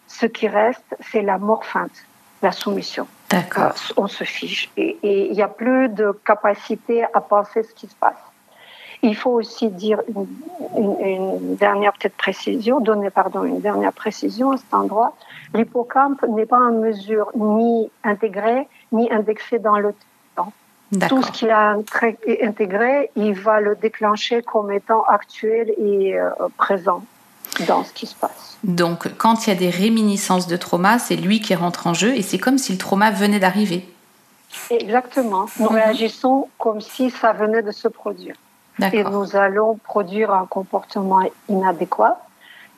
Ce 0.07 0.27
qui 0.27 0.49
reste, 0.49 0.85
c'est 1.01 1.23
la 1.23 1.39
mort 1.39 1.65
feinte, 1.65 1.91
la 2.43 2.53
soumission. 2.53 3.05
Euh, 3.33 3.37
D'accord. 3.37 3.73
on 3.97 4.07
se 4.09 4.25
fiche. 4.25 4.71
Et 4.77 4.99
il 5.03 5.33
n'y 5.33 5.43
a 5.43 5.49
plus 5.49 5.89
de 5.89 6.13
capacité 6.25 7.05
à 7.15 7.21
penser 7.21 7.63
ce 7.63 7.73
qui 7.75 7.87
se 7.87 7.95
passe. 7.95 8.15
Il 9.05 9.17
faut 9.17 9.31
aussi 9.33 9.69
dire 9.69 10.01
une, 10.09 10.27
une- 10.79 11.01
une 11.05 11.57
dernière 11.57 11.93
peut-être 11.95 12.17
précision, 12.17 12.79
donner 12.79 13.11
pardon 13.11 13.43
une 13.43 13.61
dernière 13.61 13.93
précision 13.93 14.53
à 14.53 14.57
cet 14.59 14.73
endroit. 14.73 15.17
L'hippocampe 15.55 16.23
n'est 16.29 16.47
pas 16.47 16.61
en 16.61 16.73
mesure 16.73 17.31
ni 17.35 17.91
intégré 18.05 18.69
ni 18.93 19.11
indexé 19.11 19.59
dans 19.59 19.79
le. 19.79 19.93
Tout 21.09 21.23
ce 21.23 21.31
qu'il 21.31 21.51
a 21.51 21.75
intégré, 22.43 23.11
il 23.17 23.33
va 23.35 23.61
le 23.61 23.77
déclencher 23.77 24.43
comme 24.43 24.71
étant 24.73 25.05
actuel 25.05 25.71
et 25.79 26.19
euh, 26.19 26.29
présent 26.59 27.03
dans 27.67 27.83
ce 27.85 27.93
qui 27.93 28.07
se 28.07 28.15
passe. 28.15 28.59
Donc, 28.65 29.09
quand 29.17 29.47
il 29.47 29.51
y 29.51 29.53
a 29.53 29.57
des 29.59 29.71
réminiscences 29.71 30.47
de 30.47 30.57
trauma, 30.57 30.99
c'est 30.99 31.17
lui 31.17 31.41
qui 31.41 31.55
rentre 31.55 31.87
en 31.87 31.95
jeu 31.95 32.15
et 32.15 32.23
c'est 32.23 32.39
comme 32.39 32.59
si 32.59 32.73
le 32.73 32.79
trauma 32.79 33.11
venait 33.11 33.39
d'arriver. 33.41 33.89
Exactement. 34.71 35.47
Nous 35.59 35.67
Mhm. 35.69 35.75
réagissons 35.77 36.49
comme 36.59 36.81
si 36.81 37.11
ça 37.11 37.33
venait 37.33 37.63
de 37.63 37.73
se 37.73 37.89
produire. 37.89 38.35
et 38.93 39.05
nous 39.05 39.37
allons 39.37 39.77
produire 39.85 40.33
un 40.33 40.47
comportement 40.47 41.21
inadéquat 41.49 42.19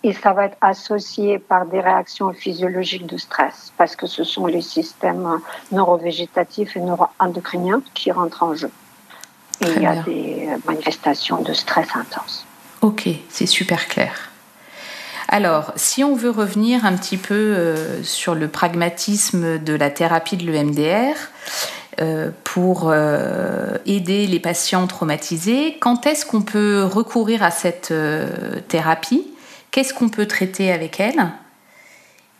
et 0.04 0.12
ça 0.12 0.34
va 0.34 0.44
être 0.44 0.58
associé 0.60 1.38
par 1.38 1.64
des 1.64 1.80
réactions 1.80 2.32
physiologiques 2.34 3.06
de 3.06 3.16
stress 3.16 3.72
parce 3.78 3.96
que 3.96 4.06
ce 4.06 4.22
sont 4.22 4.46
les 4.46 4.60
systèmes 4.60 5.40
neurovégétatifs 5.72 6.76
et 6.76 6.80
neuroendocriniens 6.80 7.82
qui 7.94 8.12
rentrent 8.12 8.42
en 8.42 8.54
jeu. 8.54 8.70
Et 9.62 9.70
il 9.76 9.82
y 9.82 9.86
a 9.86 10.02
des 10.02 10.48
manifestations 10.66 11.40
de 11.40 11.54
stress 11.54 11.88
intense. 11.94 12.44
Ok, 12.82 13.08
c'est 13.30 13.46
super 13.46 13.88
clair. 13.88 14.30
Alors, 15.28 15.72
si 15.76 16.04
on 16.04 16.14
veut 16.14 16.30
revenir 16.30 16.84
un 16.84 16.94
petit 16.96 17.16
peu 17.16 17.34
euh, 17.34 18.02
sur 18.02 18.34
le 18.34 18.46
pragmatisme 18.46 19.58
de 19.58 19.72
la 19.72 19.88
thérapie 19.88 20.36
de 20.36 20.44
l'EMDR 20.44 21.16
euh, 22.02 22.30
pour 22.44 22.90
euh, 22.90 23.78
aider 23.86 24.26
les 24.26 24.38
patients 24.38 24.86
traumatisés, 24.86 25.78
quand 25.80 26.06
est-ce 26.06 26.26
qu'on 26.26 26.42
peut 26.42 26.84
recourir 26.84 27.42
à 27.42 27.50
cette 27.50 27.94
thérapie? 28.68 29.33
Qu'est-ce 29.74 29.92
qu'on 29.92 30.08
peut 30.08 30.26
traiter 30.26 30.70
avec 30.70 31.00
elle? 31.00 31.32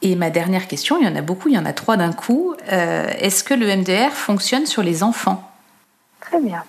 Et 0.03 0.14
ma 0.14 0.31
dernière 0.31 0.68
question, 0.68 0.99
il 1.01 1.05
y 1.05 1.09
en 1.11 1.16
a 1.16 1.20
beaucoup, 1.20 1.49
il 1.49 1.57
y 1.57 1.59
en 1.59 1.66
a 1.66 1.73
trois 1.73 1.97
d'un 1.97 2.12
coup. 2.12 2.55
euh, 2.70 3.09
est-ce 3.18 3.42
que 3.42 3.53
l'EMDR 3.53 4.12
fonctionne 4.12 4.66
sur 4.66 4.85
les 4.85 5.03
enfants? 5.03 5.42
Très 6.20 6.40
bien. 6.40 6.62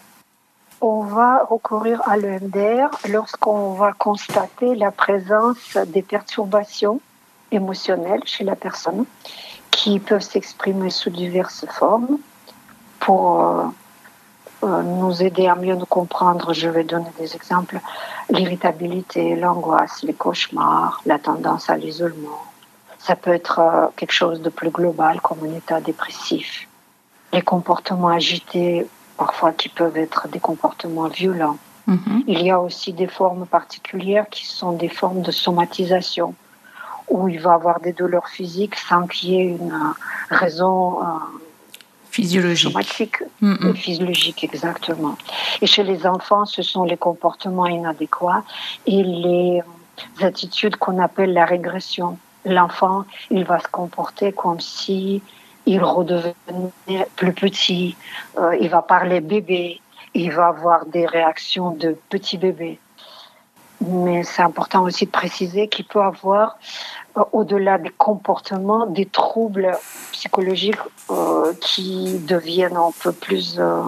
On 0.82 1.04
va 1.04 1.44
recourir 1.44 2.02
à 2.10 2.18
l'EMDR 2.18 2.90
lorsqu'on 3.10 3.74
va 3.74 3.94
constater 3.94 4.74
la 4.74 4.90
présence 4.90 5.78
des 5.86 6.02
perturbations 6.02 7.00
émotionnelles 7.52 8.24
chez 8.26 8.44
la 8.44 8.56
personne 8.56 9.06
qui 9.70 10.00
peuvent 10.00 10.24
s'exprimer 10.24 10.90
sous 10.90 11.12
diverses 11.12 11.68
formes. 11.70 12.18
Pour 13.00 13.40
euh, 13.40 13.66
nous 14.68 15.24
aider 15.24 15.48
à 15.48 15.56
mieux 15.56 15.76
nous 15.76 15.86
comprendre, 15.86 16.54
je 16.54 16.70
vais 16.70 16.84
donner 16.84 17.12
des 17.20 17.36
exemples. 17.36 17.80
L'irritabilité, 18.30 19.36
l'angoisse, 19.36 20.04
les 20.04 20.14
cauchemars, 20.14 21.02
la 21.06 21.20
tendance 21.20 21.70
à 21.70 21.78
l'isolement. 21.78 22.42
Ça 23.00 23.16
peut 23.16 23.34
être 23.34 23.60
euh, 23.60 23.88
quelque 23.96 24.14
chose 24.14 24.42
de 24.42 24.50
plus 24.50 24.72
global 24.72 25.22
comme 25.22 25.38
un 25.44 25.56
état 25.56 25.80
dépressif. 25.80 26.68
Les 27.34 27.42
comportements 27.42 28.08
agités 28.08 28.88
parfois 29.18 29.52
qui 29.52 29.70
peuvent 29.70 29.98
être 29.98 30.28
des 30.28 30.40
comportements 30.40 31.08
violents. 31.08 31.58
Mhm. 31.88 32.24
Il 32.28 32.42
y 32.42 32.50
a 32.50 32.60
aussi 32.60 32.94
des 32.94 33.08
formes 33.08 33.46
particulières 33.46 34.28
qui 34.30 34.46
sont 34.46 34.72
des 34.72 34.90
formes 34.90 35.22
de 35.22 35.32
somatisation, 35.32 36.34
où 37.10 37.28
il 37.28 37.40
va 37.40 37.54
avoir 37.54 37.80
des 37.80 37.94
douleurs 37.94 38.28
physiques 38.28 38.76
sans 38.76 39.06
qu'il 39.06 39.30
y 39.30 39.40
ait 39.40 39.46
une 39.46 39.72
euh, 39.72 40.36
raison 40.36 41.02
euh, 41.02 41.06
Physiologique. 42.16 42.72
somatique 42.72 43.18
Mhm. 43.42 43.58
et 43.68 43.74
physiologique 43.78 44.44
exactement. 44.50 45.16
Et 45.62 45.68
chez 45.74 45.84
les 45.84 46.08
enfants, 46.08 46.46
ce 46.46 46.62
sont 46.72 46.86
les 46.92 47.00
comportements 47.08 47.68
inadéquats 47.68 48.44
et 48.88 49.04
les 49.04 49.62
attitudes 50.22 50.78
qu'on 50.78 50.98
appelle 51.08 51.34
la 51.34 51.46
régression. 51.46 52.18
L'enfant, 52.46 53.04
il 53.32 53.44
va 53.44 53.60
se 53.60 53.68
comporter 53.68 54.32
comme 54.32 54.62
si 54.62 55.22
il 55.66 55.82
redevenait 55.84 57.08
plus 57.18 57.34
petit, 57.34 57.96
euh, 58.38 58.56
il 58.62 58.70
va 58.70 58.82
parler 58.82 59.20
bébé, 59.20 59.82
il 60.14 60.32
va 60.32 60.48
avoir 60.48 60.86
des 60.86 61.06
réactions 61.06 61.72
de 61.72 61.98
petit 62.10 62.38
bébé. 62.38 62.80
Mais 63.82 64.24
c'est 64.24 64.42
important 64.42 64.84
aussi 64.84 65.06
de 65.06 65.12
préciser 65.12 65.68
qu'il 65.68 65.86
peut 65.86 66.02
avoir, 66.02 66.58
euh, 67.18 67.24
au-delà 67.34 67.78
des 67.78 67.90
comportements, 67.90 68.86
des 68.86 69.06
troubles 69.06 69.78
psychologiques 70.12 70.80
euh, 71.12 71.54
qui 71.62 72.20
deviennent 72.20 72.78
un 72.78 72.92
peu 73.04 73.12
plus 73.12 73.58
euh, 73.60 73.82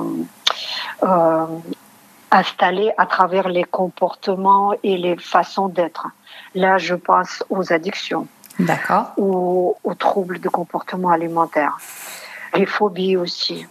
euh, 1.03 1.45
installés 2.31 2.91
à 2.97 3.05
travers 3.05 3.47
les 3.49 3.63
comportements 3.63 4.73
et 4.83 4.97
les 4.97 5.17
façons 5.17 5.69
d'être. 5.69 6.07
Là, 6.53 6.77
je 6.77 6.95
pense 6.95 7.43
aux 7.49 7.71
addictions 7.71 8.27
D'accord. 8.59 9.13
ou 9.17 9.75
aux 9.83 9.93
troubles 9.93 10.39
de 10.39 10.49
comportement 10.49 11.09
alimentaire, 11.09 11.77
les 12.53 12.65
phobies 12.65 13.15
aussi, 13.15 13.65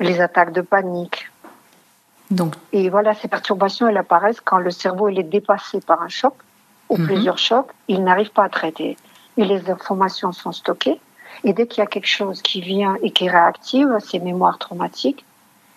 les 0.00 0.20
attaques 0.20 0.52
de 0.52 0.62
panique. 0.62 1.30
Donc, 2.32 2.54
Et 2.72 2.88
voilà, 2.88 3.14
ces 3.14 3.28
perturbations, 3.28 3.86
elles 3.88 3.98
apparaissent 3.98 4.40
quand 4.40 4.58
le 4.58 4.70
cerveau 4.70 5.08
il 5.10 5.18
est 5.18 5.30
dépassé 5.38 5.80
par 5.80 6.00
un 6.00 6.08
choc 6.08 6.34
ou 6.88 6.96
Mhm. 6.96 7.06
plusieurs 7.06 7.38
chocs, 7.38 7.70
il 7.88 8.02
n'arrive 8.02 8.30
pas 8.30 8.44
à 8.44 8.48
traiter. 8.48 8.96
Et 9.36 9.44
les 9.44 9.70
informations 9.70 10.32
sont 10.32 10.52
stockées. 10.52 10.98
Et 11.44 11.52
dès 11.52 11.66
qu'il 11.66 11.80
y 11.80 11.84
a 11.84 11.86
quelque 11.86 12.08
chose 12.08 12.40
qui 12.40 12.60
vient 12.60 12.96
et 13.02 13.10
qui 13.10 13.28
réactive 13.28 13.88
ces 14.00 14.18
mémoires 14.18 14.58
traumatiques, 14.58 15.24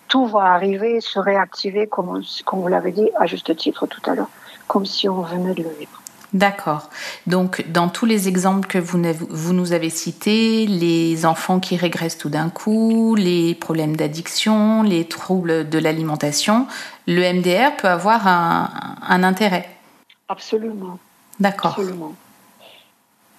tout 0.08 0.28
va 0.28 0.54
arriver, 0.54 1.02
se 1.02 1.20
réactiver, 1.20 1.88
comme, 1.88 2.24
comme 2.46 2.62
vous 2.62 2.68
l'avez 2.68 2.92
dit 2.92 3.10
à 3.20 3.26
juste 3.26 3.54
titre 3.56 3.86
tout 3.88 4.02
à 4.10 4.16
l'heure, 4.16 4.30
comme 4.68 4.86
si 4.86 5.10
on 5.10 5.22
venait 5.22 5.54
de 5.54 5.64
le 5.64 5.70
vivre. 5.70 6.02
D'accord. 6.34 6.90
Donc, 7.28 7.66
dans 7.70 7.88
tous 7.88 8.06
les 8.06 8.28
exemples 8.28 8.68
que 8.68 8.78
vous, 8.78 9.02
vous, 9.30 9.54
nous 9.54 9.74
avez 9.74 9.90
cités, 9.90 10.66
les 10.66 11.26
enfants 11.26 11.60
qui 11.60 11.78
régressent 11.78 12.18
tout 12.18 12.30
d'un 12.30 12.50
coup, 12.50 13.16
les 13.16 13.56
problèmes 13.56 13.96
d'addiction, 13.96 14.84
les 14.84 15.06
troubles 15.06 15.70
de 15.70 15.80
l'alimentation, 15.80 16.68
le 17.08 17.22
MDR 17.22 17.76
peut 17.78 17.88
avoir 17.88 18.28
un, 18.28 18.70
un 19.08 19.24
intérêt. 19.24 19.70
Absolument. 20.28 21.00
D'accord. 21.40 21.72
Absolument. 21.72 22.14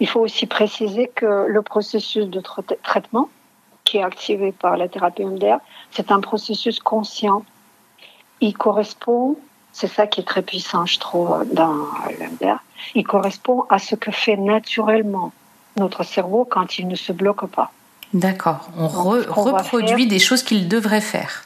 Il 0.00 0.08
faut 0.08 0.20
aussi 0.20 0.46
préciser 0.46 1.10
que 1.14 1.46
le 1.48 1.62
processus 1.62 2.26
de 2.26 2.40
traitement 2.82 3.28
qui 3.84 3.98
est 3.98 4.02
activé 4.02 4.52
par 4.52 4.76
la 4.76 4.88
thérapie 4.88 5.24
MDR, 5.24 5.58
c'est 5.90 6.10
un 6.10 6.20
processus 6.20 6.80
conscient. 6.80 7.44
Il 8.40 8.54
correspond, 8.54 9.36
c'est 9.76 9.88
ça 9.88 10.06
qui 10.06 10.22
est 10.22 10.24
très 10.24 10.40
puissant, 10.40 10.86
je 10.86 10.98
trouve, 10.98 11.44
dans 11.52 11.76
l'MDR, 12.18 12.60
il 12.94 13.04
correspond 13.04 13.66
à 13.68 13.78
ce 13.78 13.94
que 13.94 14.10
fait 14.10 14.38
naturellement 14.38 15.32
notre 15.76 16.02
cerveau 16.02 16.46
quand 16.46 16.78
il 16.78 16.88
ne 16.88 16.94
se 16.96 17.12
bloque 17.12 17.46
pas. 17.46 17.70
D'accord. 18.14 18.70
On, 18.78 18.88
reproduit 18.88 20.06
des 20.06 20.18
choses 20.18 20.42
qu'il 20.42 20.66
devrait 20.66 21.02
faire. 21.02 21.44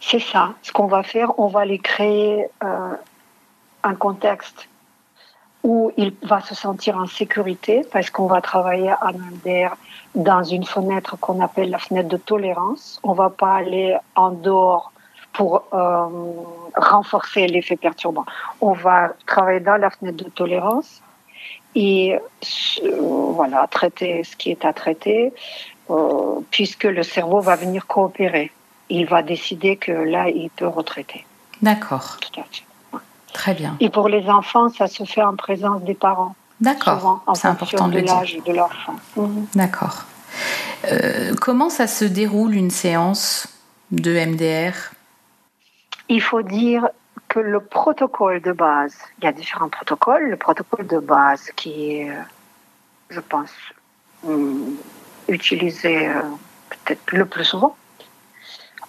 C'est 0.00 0.20
ça. 0.20 0.54
Ce 0.62 0.72
qu'on 0.72 0.86
va 0.86 1.02
faire, 1.02 1.38
on 1.38 1.48
va 1.48 1.66
les 1.66 1.78
créer 1.78 2.46
euh, 2.62 2.94
un 3.82 3.94
contexte 3.94 4.66
où 5.62 5.92
il 5.98 6.14
va 6.22 6.40
se 6.40 6.54
sentir 6.54 6.96
en 6.96 7.06
sécurité 7.06 7.84
parce 7.92 8.08
qu'on 8.08 8.26
va 8.26 8.40
travailler 8.40 8.90
à 8.90 9.12
MDR 9.12 9.76
dans 10.14 10.42
une 10.42 10.64
fenêtre 10.64 11.18
qu'on 11.18 11.42
appelle 11.42 11.68
la 11.68 11.78
fenêtre 11.78 12.08
de 12.08 12.16
tolérance. 12.16 13.00
On 13.02 13.12
va 13.12 13.28
pas 13.28 13.56
aller 13.56 13.98
en 14.14 14.30
dehors 14.30 14.93
pour 15.34 15.64
euh, 15.72 16.06
renforcer 16.76 17.46
l'effet 17.46 17.76
perturbant. 17.76 18.24
On 18.60 18.72
va 18.72 19.10
travailler 19.26 19.60
dans 19.60 19.76
la 19.76 19.90
fenêtre 19.90 20.24
de 20.24 20.30
tolérance 20.30 21.02
et 21.74 22.14
euh, 22.14 22.98
voilà 23.00 23.66
traiter 23.70 24.22
ce 24.24 24.36
qui 24.36 24.50
est 24.50 24.64
à 24.64 24.72
traiter, 24.72 25.32
euh, 25.90 26.40
puisque 26.50 26.84
le 26.84 27.02
cerveau 27.02 27.40
va 27.40 27.56
venir 27.56 27.86
coopérer. 27.86 28.52
Il 28.88 29.06
va 29.06 29.22
décider 29.22 29.76
que 29.76 29.92
là, 29.92 30.28
il 30.28 30.50
peut 30.50 30.68
retraiter. 30.68 31.26
D'accord. 31.60 32.16
Tout 32.20 32.40
à 32.40 32.44
fait. 32.44 32.62
Très 33.32 33.54
bien. 33.54 33.76
Et 33.80 33.90
pour 33.90 34.08
les 34.08 34.28
enfants, 34.28 34.68
ça 34.68 34.86
se 34.86 35.02
fait 35.04 35.22
en 35.22 35.34
présence 35.34 35.82
des 35.82 35.94
parents. 35.94 36.36
D'accord. 36.60 37.24
C'est 37.34 37.48
important 37.48 37.88
de, 37.88 38.00
de 38.00 38.06
l'âge 38.06 38.38
de 38.46 38.52
l'enfant. 38.52 38.94
Mhm. 39.16 39.46
D'accord. 39.56 40.04
Comment 41.40 41.70
ça 41.70 41.86
se 41.86 42.04
déroule 42.04 42.54
une 42.54 42.70
séance 42.70 43.48
de 43.90 44.12
MDR 44.12 44.94
Il 46.08 46.22
faut 46.22 46.42
dire 46.42 46.88
que 47.28 47.40
le 47.40 47.60
protocole 47.60 48.40
de 48.40 48.52
base, 48.52 48.96
il 49.18 49.24
y 49.24 49.26
a 49.26 49.32
différents 49.32 49.68
protocoles. 49.68 50.28
Le 50.28 50.36
protocole 50.36 50.86
de 50.86 50.98
base 50.98 51.50
qui 51.56 51.96
est, 51.96 52.12
je 53.10 53.20
pense, 53.20 53.50
hum, 54.24 54.76
utilisé 55.28 56.08
euh, 56.08 56.20
peut-être 56.70 57.12
le 57.12 57.26
plus 57.26 57.44
souvent, 57.44 57.76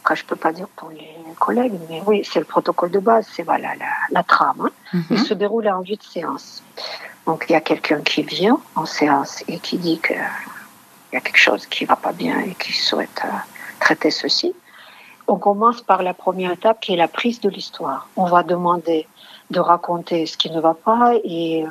après, 0.05 0.17
je 0.17 0.23
ne 0.23 0.27
peux 0.27 0.35
pas 0.35 0.51
dire 0.51 0.67
pour 0.75 0.91
les 0.91 1.09
collègues, 1.39 1.73
mais 1.89 1.99
oui, 2.05 2.21
c'est 2.23 2.37
le 2.37 2.45
protocole 2.45 2.91
de 2.91 2.99
base, 2.99 3.27
c'est 3.33 3.41
voilà, 3.41 3.69
la, 4.11 4.21
trame. 4.21 4.61
Hein. 4.61 4.69
Mhm. 4.93 5.05
Il 5.09 5.19
se 5.19 5.33
déroule 5.33 5.67
en 5.67 5.81
vue 5.81 5.95
de 5.95 6.03
séance. 6.03 6.61
Donc, 7.25 7.45
il 7.49 7.53
y 7.53 7.55
a 7.55 7.61
quelqu'un 7.61 8.01
qui 8.01 8.21
vient 8.21 8.59
en 8.75 8.85
séance 8.85 9.43
et 9.47 9.57
qui 9.57 9.79
dit 9.79 9.99
qu'il 9.99 10.23
y 11.11 11.15
a 11.15 11.21
quelque 11.21 11.39
chose 11.39 11.65
qui 11.65 11.85
ne 11.85 11.89
va 11.89 11.95
pas 11.95 12.11
bien 12.11 12.39
et 12.41 12.53
qui 12.53 12.71
souhaite 12.71 13.19
euh, 13.25 13.29
traiter 13.79 14.11
ceci. 14.11 14.53
On 15.27 15.37
commence 15.37 15.81
par 15.81 16.03
la 16.03 16.13
première 16.13 16.51
étape 16.51 16.79
qui 16.81 16.93
est 16.93 16.97
la 16.97 17.07
prise 17.07 17.41
de 17.41 17.49
l'histoire. 17.49 18.07
On 18.15 18.25
va 18.25 18.43
demander 18.43 19.07
de 19.49 19.59
raconter 19.59 20.25
ce 20.25 20.37
qui 20.37 20.51
ne 20.51 20.59
va 20.59 20.73
pas 20.73 21.13
et 21.23 21.65
euh, 21.65 21.69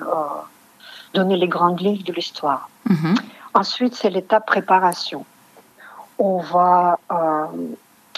donner 1.13 1.37
les 1.37 1.49
grandes 1.49 1.81
lignes 1.81 2.03
de 2.03 2.13
l'histoire. 2.13 2.69
Mhm. 2.87 3.15
Ensuite, 3.55 3.95
c'est 3.95 4.11
l'étape 4.11 4.47
préparation. 4.47 5.25
On 6.19 6.39
va 6.39 6.99
euh, 7.11 7.47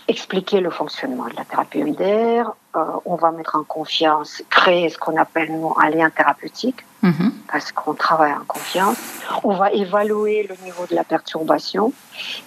expliquer 0.08 0.60
le 0.60 0.70
fonctionnement 0.70 1.26
de 1.28 1.34
la 1.36 1.44
thérapie 1.44 1.80
UDR. 1.80 2.54
Euh, 2.76 2.84
on 3.04 3.16
va 3.16 3.32
mettre 3.32 3.56
en 3.56 3.64
confiance, 3.64 4.42
créer 4.50 4.88
ce 4.88 4.98
qu'on 4.98 5.16
appelle 5.16 5.50
nous, 5.52 5.74
un 5.80 5.90
lien 5.90 6.10
thérapeutique, 6.10 6.84
mhm. 7.02 7.32
parce 7.50 7.72
qu'on 7.72 7.94
travaille 7.94 8.32
en 8.32 8.44
confiance. 8.46 8.98
On 9.42 9.54
va 9.54 9.72
évaluer 9.72 10.46
le 10.48 10.54
niveau 10.64 10.86
de 10.86 10.94
la 10.94 11.04
perturbation 11.04 11.92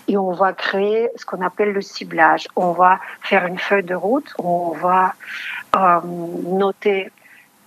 et 0.08 0.18
on 0.18 0.32
va 0.32 0.54
créer 0.54 1.10
ce 1.16 1.26
qu'on 1.26 1.42
appelle 1.42 1.74
le 1.74 1.82
ciblage. 1.82 2.48
On 2.56 2.72
va 2.72 3.00
faire 3.22 3.46
une 3.46 3.60
feuille 3.60 3.84
de 3.84 3.96
route, 3.96 4.32
on 4.38 4.72
va 4.72 5.14
euh, 5.76 6.00
noter 6.46 7.12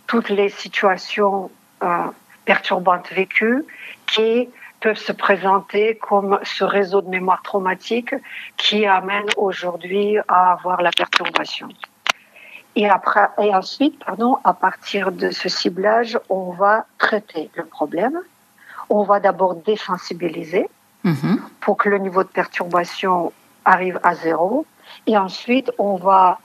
toutes 0.07 0.31
les 0.31 0.49
situations 0.49 1.51
euh, 1.83 2.07
perturbantes 2.45 3.11
vécues 3.13 3.65
qui 4.07 4.49
peuvent 4.83 4.99
se 4.99 5.13
présenter 5.13 5.97
comme 5.97 6.39
ce 6.43 6.65
réseau 6.65 7.01
de 7.01 7.09
mémoire 7.09 7.43
traumatique 7.43 8.15
qui 8.57 8.85
amène 8.85 9.27
aujourd'hui 9.37 10.19
à 10.29 10.53
avoir 10.53 10.83
la 10.83 10.91
perturbation. 10.91 11.69
Et, 12.75 12.89
après, 12.89 13.29
et 13.41 13.55
ensuite, 13.55 14.03
pardon, 14.05 14.39
à 14.45 14.55
partir 14.55 15.13
de 15.13 15.31
ce 15.31 15.49
ciblage, 15.49 16.19
on 16.29 16.53
va 16.53 16.87
traiter 16.99 17.51
le 17.55 17.65
problème. 17.65 18.19
On 18.89 19.05
va 19.05 19.21
d'abord 19.21 19.55
désensibiliser 19.55 20.69
mhm. 21.05 21.41
pour 21.61 21.77
que 21.77 21.89
le 21.89 21.99
niveau 21.99 22.25
de 22.25 22.29
perturbation 22.29 23.33
arrive 23.65 24.01
à 24.03 24.15
zéro. 24.15 24.67
Et 25.07 25.17
ensuite, 25.17 25.71
on 25.79 25.97
va 25.97 26.41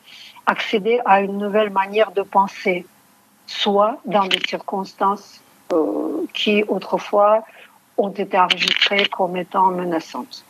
accéder 0.45 1.00
à 1.06 1.21
une 1.21 1.38
nouvelle 1.38 1.71
manière 1.71 2.12
de 2.12 2.21
penser, 2.21 2.86
soit 3.47 4.00
dans 4.06 4.26
des 4.26 4.39
circonstances 4.47 5.41
euh, 5.73 6.26
qui 6.34 6.63
autrefois 6.67 7.43
ont 7.98 8.10
été 8.10 8.38
enregistrées 8.38 9.06
comme 9.06 9.38
étant 9.38 9.72
menaçantes. 9.72 10.46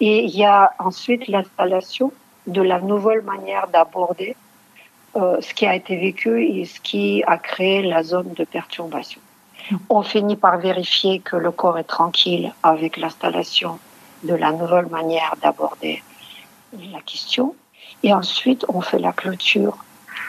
Et 0.00 0.24
il 0.24 0.36
y 0.36 0.44
a 0.44 0.72
ensuite 0.78 1.28
l'installation 1.28 2.12
de 2.46 2.62
la 2.62 2.80
nouvelle 2.80 3.22
manière 3.22 3.68
d'aborder 3.68 4.36
euh, 5.16 5.40
ce 5.40 5.54
qui 5.54 5.66
a 5.66 5.74
été 5.74 5.96
vécu 5.96 6.44
et 6.44 6.64
ce 6.64 6.80
qui 6.80 7.22
a 7.26 7.38
créé 7.38 7.82
la 7.82 8.02
zone 8.02 8.32
de 8.34 8.44
perturbation. 8.44 9.20
On 9.88 10.02
finit 10.02 10.36
par 10.36 10.58
vérifier 10.58 11.20
que 11.20 11.36
le 11.36 11.50
corps 11.50 11.78
est 11.78 11.84
tranquille 11.84 12.52
avec 12.62 12.96
l'installation 12.96 13.78
de 14.24 14.34
la 14.34 14.52
nouvelle 14.52 14.86
manière 14.86 15.34
d'aborder 15.40 16.02
la 16.92 17.00
question. 17.00 17.54
Et 18.02 18.12
ensuite, 18.12 18.64
on 18.68 18.80
fait 18.80 18.98
la 18.98 19.12
clôture 19.12 19.78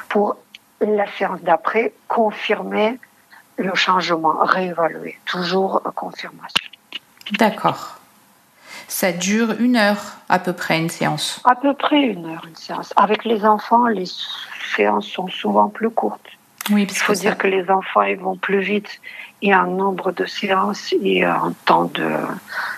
pour 0.08 0.38
la 0.80 1.08
séance 1.17 1.41
d'après 1.41 1.93
confirmer 2.08 2.99
le 3.57 3.75
changement, 3.75 4.37
réévaluer, 4.41 5.17
toujours 5.25 5.81
confirmation. 5.95 6.69
D'accord. 7.33 7.99
Ça 8.87 9.11
dure 9.11 9.51
une 9.59 9.77
heure 9.77 10.17
à 10.29 10.39
peu 10.39 10.53
près 10.53 10.77
une 10.77 10.89
séance 10.89 11.41
À 11.43 11.55
peu 11.55 11.73
près 11.73 12.01
une 12.01 12.25
heure 12.25 12.45
une 12.47 12.55
séance. 12.55 12.93
Avec 12.95 13.25
les 13.25 13.45
enfants, 13.45 13.87
les 13.87 14.05
séances 14.75 15.07
sont 15.07 15.27
souvent 15.27 15.69
plus 15.69 15.89
courtes. 15.89 16.21
Oui, 16.71 16.85
parce 16.85 16.99
Il 16.99 17.03
faut 17.03 17.13
dire 17.13 17.37
que 17.37 17.47
les 17.47 17.69
enfants 17.69 18.03
ils 18.03 18.17
vont 18.17 18.35
plus 18.35 18.59
vite. 18.59 18.99
Il 19.41 19.49
y 19.49 19.53
a 19.53 19.61
un 19.61 19.67
nombre 19.67 20.11
de 20.11 20.25
séances 20.25 20.93
et 21.01 21.23
un 21.23 21.53
temps 21.65 21.85
de 21.85 22.11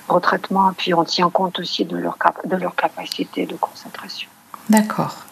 retraitement. 0.07 0.73
Puis 0.73 0.93
on 0.93 1.03
tient 1.03 1.29
compte 1.29 1.59
aussi 1.59 1.85
de 1.85 1.97
leur, 1.97 2.17
de 2.45 2.55
leur 2.55 2.75
capacité 2.75 3.45
de 3.45 3.55
concentration. 3.55 4.29
D'accord 4.69 5.25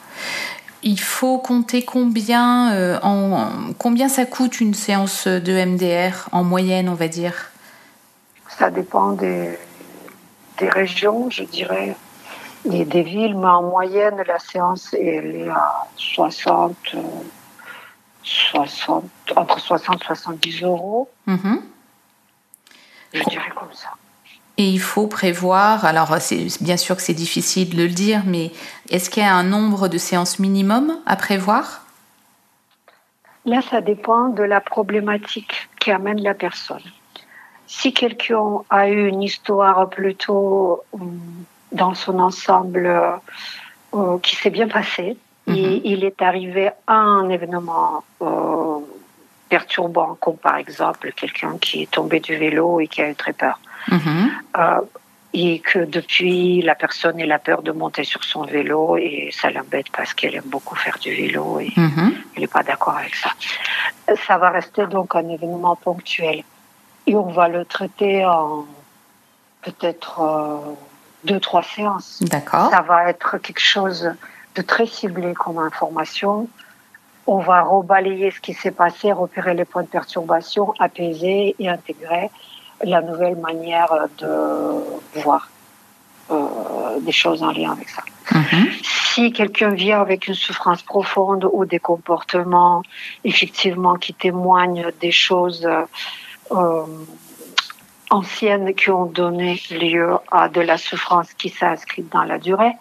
il 0.85 0.99
faut 0.99 1.39
compter 1.39 1.83
combien, 1.83 2.73
euh, 2.73 2.99
en, 3.01 3.73
combien 3.77 4.07
ça 4.07 4.25
coûte 4.25 4.61
une 4.61 4.75
séance 4.75 5.27
de 5.27 5.65
MDR 5.65 6.29
en 6.31 6.43
moyenne, 6.43 6.87
on 6.87 6.93
va 6.93 7.07
dire? 7.07 7.51
Ça 8.47 8.69
dépend 8.69 9.13
des, 9.13 9.57
des 10.59 10.69
régions, 10.69 11.29
je 11.31 11.43
dirais, 11.43 11.97
et 12.71 12.85
des 12.85 13.01
villes, 13.01 13.35
mais 13.35 13.47
en 13.47 13.63
moyenne, 13.63 14.23
la 14.27 14.39
séance 14.39 14.93
elle 14.93 15.35
est 15.35 15.49
à 15.49 15.87
60, 15.97 16.95
60 18.23 19.03
entre 19.35 19.59
60 19.59 20.01
et 20.01 20.05
70 20.05 20.63
euros. 20.63 21.09
Mhm. 21.25 21.63
Je 23.11 23.23
dirais 23.23 23.51
comme 23.55 23.73
ça. 23.73 23.89
Et 24.57 24.69
il 24.69 24.79
faut 24.79 25.07
prévoir, 25.07 25.83
alors 25.83 26.15
c'est 26.21 26.47
bien 26.61 26.77
sûr 26.77 26.95
que 26.95 27.01
c'est 27.01 27.13
difficile 27.13 27.75
de 27.75 27.83
le 27.83 27.89
dire, 27.89 28.23
mais 28.25 28.51
est-ce 28.89 29.09
qu'il 29.09 29.23
y 29.23 29.25
a 29.25 29.35
un 29.35 29.43
nombre 29.43 29.89
de 29.89 29.97
séances 29.97 30.39
minimum 30.39 30.97
à 31.05 31.17
prévoir? 31.17 31.81
Là, 33.45 33.61
ça 33.61 33.81
dépend 33.81 34.29
de 34.29 34.43
la 34.43 34.61
problématique 34.61 35.69
qui 35.79 35.91
amène 35.91 36.21
la 36.21 36.33
personne. 36.33 36.81
Si 37.67 37.93
quelqu'un 37.93 38.61
a 38.69 38.89
eu 38.89 39.07
une 39.07 39.21
histoire 39.21 39.89
plutôt 39.89 40.81
euh, 40.93 40.97
dans 41.71 41.93
son 41.93 42.19
ensemble 42.19 42.87
euh, 43.93 44.17
qui 44.19 44.35
s'est 44.35 44.49
bien 44.49 44.67
passée, 44.67 45.17
et 45.47 45.51
mhm. 45.51 45.81
il 45.83 46.03
est 46.03 46.21
arrivé 46.21 46.71
à 46.87 46.95
un 46.95 47.29
événement 47.29 48.03
euh, 48.21 48.79
perturbant, 49.49 50.15
comme 50.15 50.37
par 50.37 50.57
exemple 50.57 51.11
quelqu'un 51.15 51.57
qui 51.59 51.83
est 51.83 51.91
tombé 51.91 52.19
du 52.19 52.35
vélo 52.35 52.79
et 52.79 52.87
qui 52.87 53.01
a 53.01 53.09
eu 53.09 53.15
très 53.15 53.33
peur. 53.33 53.59
Mhm. 53.91 54.31
Euh, 54.57 54.81
et 55.33 55.59
que 55.59 55.79
depuis, 55.79 56.61
la 56.61 56.75
personne 56.75 57.19
a 57.19 57.25
la 57.25 57.39
peur 57.39 57.61
de 57.61 57.71
monter 57.73 58.05
sur 58.05 58.23
son 58.23 58.43
vélo 58.43 58.95
et 58.95 59.29
ça 59.33 59.51
l'embête 59.51 59.87
parce 59.91 60.13
qu'elle 60.13 60.35
aime 60.35 60.43
beaucoup 60.45 60.75
faire 60.75 60.97
du 60.99 61.13
vélo 61.13 61.59
et 61.59 61.73
Mhm. 61.75 62.15
elle 62.35 62.41
n'est 62.41 62.47
pas 62.47 62.63
d'accord 62.63 62.97
avec 62.97 63.15
ça. 63.15 63.31
Ça 64.27 64.37
va 64.37 64.49
rester 64.49 64.87
donc 64.87 65.13
un 65.13 65.27
événement 65.27 65.75
ponctuel 65.75 66.43
et 67.05 67.15
on 67.15 67.29
va 67.31 67.49
le 67.49 67.65
traiter 67.65 68.25
en 68.25 68.65
peut-être 69.61 70.21
euh, 70.21 70.73
deux, 71.25 71.39
trois 71.41 71.63
séances. 71.63 72.19
D'accord. 72.21 72.69
Ça 72.69 72.81
va 72.81 73.09
être 73.09 73.37
quelque 73.39 73.59
chose 73.61 74.13
de 74.55 74.61
très 74.61 74.85
ciblé 74.85 75.33
comme 75.33 75.57
information. 75.57 76.47
On 77.27 77.39
va 77.39 77.61
rebalayer 77.61 78.31
ce 78.31 78.39
qui 78.39 78.53
s'est 78.53 78.71
passé, 78.71 79.11
repérer 79.11 79.53
les 79.53 79.65
points 79.65 79.81
de 79.83 79.87
perturbation, 79.87 80.73
apaiser 80.79 81.55
et 81.59 81.67
intégrer 81.67 82.29
la 82.83 83.01
nouvelle 83.01 83.37
manière 83.37 84.07
de 84.19 85.19
voir 85.21 85.49
euh, 86.31 86.99
des 87.01 87.11
choses 87.11 87.43
en 87.43 87.51
lien 87.51 87.71
avec 87.73 87.87
ça. 87.89 88.01
Mhm. 88.31 88.71
Si 88.81 89.31
quelqu'un 89.31 89.69
vient 89.69 90.01
avec 90.01 90.27
une 90.27 90.33
souffrance 90.33 90.81
profonde 90.81 91.47
ou 91.53 91.65
des 91.65 91.77
comportements 91.77 92.81
effectivement 93.23 93.93
qui 93.95 94.15
témoignent 94.15 94.91
des 94.99 95.11
choses 95.11 95.69
euh, 96.51 96.85
anciennes 98.09 98.73
qui 98.73 98.89
ont 98.89 99.05
donné 99.05 99.61
lieu 99.69 100.15
à 100.31 100.49
de 100.49 100.61
la 100.61 100.77
souffrance 100.79 101.31
qui 101.35 101.49
s'inscrit 101.49 102.03
dans 102.11 102.23
la 102.23 102.39
durée, 102.39 102.73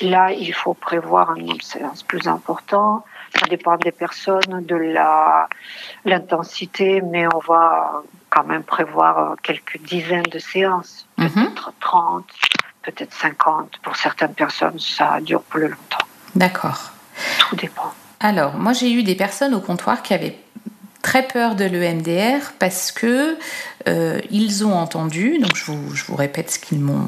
là 0.00 0.32
il 0.32 0.54
faut 0.54 0.72
prévoir 0.72 1.32
un 1.32 1.36
nombre 1.36 1.58
de 1.58 1.62
séances 1.62 2.02
plus 2.02 2.26
important. 2.26 3.04
Ça 3.38 3.46
dépend 3.48 3.76
des 3.76 3.92
personnes, 3.92 4.64
de 4.66 4.74
la 4.74 5.48
l'intensité, 6.04 7.00
mais 7.02 7.26
on 7.34 7.38
va 7.38 8.02
quand 8.28 8.44
même 8.44 8.62
prévoir 8.62 9.36
quelques 9.42 9.78
dizaines 9.82 10.22
de 10.24 10.38
séances, 10.38 11.06
Mhm. 11.18 11.28
peut-être 11.30 11.72
30, 11.80 12.24
peut-être 12.82 13.14
50. 13.14 13.78
Pour 13.82 13.96
certaines 13.96 14.34
personnes, 14.34 14.78
ça 14.78 15.20
dure 15.20 15.42
plus 15.42 15.68
longtemps. 15.68 16.06
D'accord. 16.34 16.92
Tout 17.38 17.56
dépend. 17.56 17.92
Alors, 18.20 18.54
moi 18.54 18.72
j'ai 18.72 18.92
eu 18.92 19.02
des 19.02 19.14
personnes 19.14 19.54
au 19.54 19.60
comptoir 19.60 20.02
qui 20.02 20.14
avaient 20.14 20.36
très 21.02 21.22
peur 21.26 21.54
de 21.54 21.64
l'EMDR 21.64 22.52
parce 22.58 22.92
que 22.92 23.36
euh, 23.88 24.20
ils 24.30 24.64
ont 24.66 24.74
entendu, 24.74 25.38
donc 25.38 25.56
je 25.56 25.64
vous, 25.72 25.94
je 25.94 26.04
vous 26.04 26.16
répète 26.16 26.50
ce 26.50 26.58
qu'ils 26.58 26.80
m'ont 26.80 27.06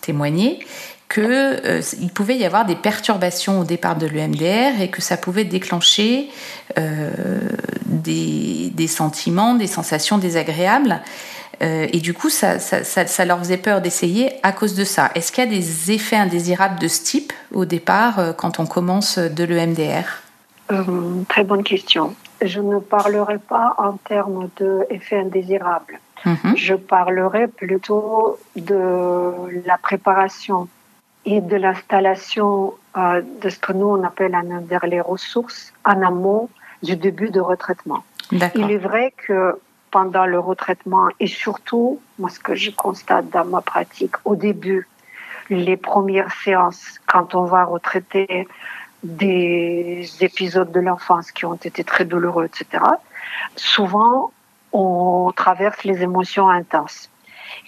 témoigné, 0.00 0.64
que 1.08 1.64
euh, 1.66 1.82
pouvait 2.14 2.36
y 2.36 2.44
avoir 2.44 2.66
des 2.66 2.74
perturbations 2.74 3.60
au 3.60 3.64
départ 3.64 3.96
de 3.96 4.06
l'EMDR 4.06 4.80
et 4.80 4.90
que 4.90 5.00
ça 5.00 5.16
pouvait 5.16 5.44
déclencher 5.44 6.28
euh, 6.78 7.10
des, 7.86 8.70
des 8.74 8.88
sentiments, 8.88 9.54
des 9.54 9.66
sensations 9.66 10.18
désagréables. 10.18 11.00
Euh, 11.62 11.86
et 11.92 12.00
du 12.00 12.12
coup, 12.12 12.28
ça, 12.28 12.58
ça, 12.58 12.84
ça, 12.84 13.06
ça 13.06 13.24
leur 13.24 13.38
faisait 13.38 13.56
peur 13.56 13.80
d'essayer 13.80 14.32
à 14.42 14.52
cause 14.52 14.74
de 14.74 14.84
ça. 14.84 15.10
Est-ce 15.14 15.32
qu'il 15.32 15.44
y 15.44 15.46
a 15.46 15.50
des 15.50 15.92
effets 15.92 16.16
indésirables 16.16 16.78
de 16.78 16.88
ce 16.88 17.02
type 17.02 17.32
au 17.52 17.64
départ 17.64 18.18
euh, 18.18 18.32
quand 18.32 18.58
on 18.58 18.66
commence 18.66 19.18
de 19.18 19.44
l'EMDR 19.44 20.22
très 21.28 21.44
bonne 21.44 21.62
question. 21.62 22.16
Je 22.42 22.60
ne 22.60 22.80
parlerai 22.80 23.38
pas 23.38 23.76
en 23.78 23.92
termes 23.92 24.48
d'effets 24.58 25.20
indésirables. 25.20 26.00
Mhm. 26.24 26.56
Je 26.56 26.74
parlerai 26.74 27.46
plutôt 27.46 28.36
de 28.56 29.62
la 29.64 29.78
préparation 29.78 30.68
et 31.26 31.40
de 31.40 31.56
l'installation 31.56 32.74
euh, 32.96 33.20
de 33.42 33.48
ce 33.50 33.58
que 33.58 33.72
nous 33.72 33.86
on 33.86 34.02
appelle 34.04 34.34
en 34.34 34.48
Inde 34.50 34.78
les 34.84 35.00
ressources 35.00 35.72
en 35.84 36.00
amont 36.02 36.48
du 36.82 36.96
début 36.96 37.30
de 37.30 37.40
retraitement. 37.40 38.04
Il 38.30 38.70
est 38.70 38.78
vrai 38.78 39.12
que 39.16 39.60
pendant 39.90 40.26
le 40.26 40.38
retraitement 40.38 41.08
et 41.20 41.26
surtout, 41.26 42.00
moi 42.18 42.30
ce 42.30 42.38
que 42.38 42.54
je 42.54 42.70
constate 42.70 43.28
dans 43.30 43.44
ma 43.44 43.60
pratique 43.60 44.14
au 44.24 44.36
début, 44.36 44.88
les 45.50 45.76
premières 45.76 46.32
séances, 46.44 47.00
quand 47.06 47.34
on 47.34 47.44
va 47.44 47.64
retraiter 47.64 48.48
des 49.02 50.08
épisodes 50.20 50.72
de 50.72 50.80
l'enfance 50.80 51.30
qui 51.30 51.44
ont 51.44 51.54
été 51.54 51.84
très 51.84 52.04
douloureux, 52.04 52.46
etc., 52.46 52.82
souvent 53.54 54.32
on 54.72 55.32
traverse 55.34 55.84
les 55.84 56.02
émotions 56.02 56.48
intenses. 56.48 57.08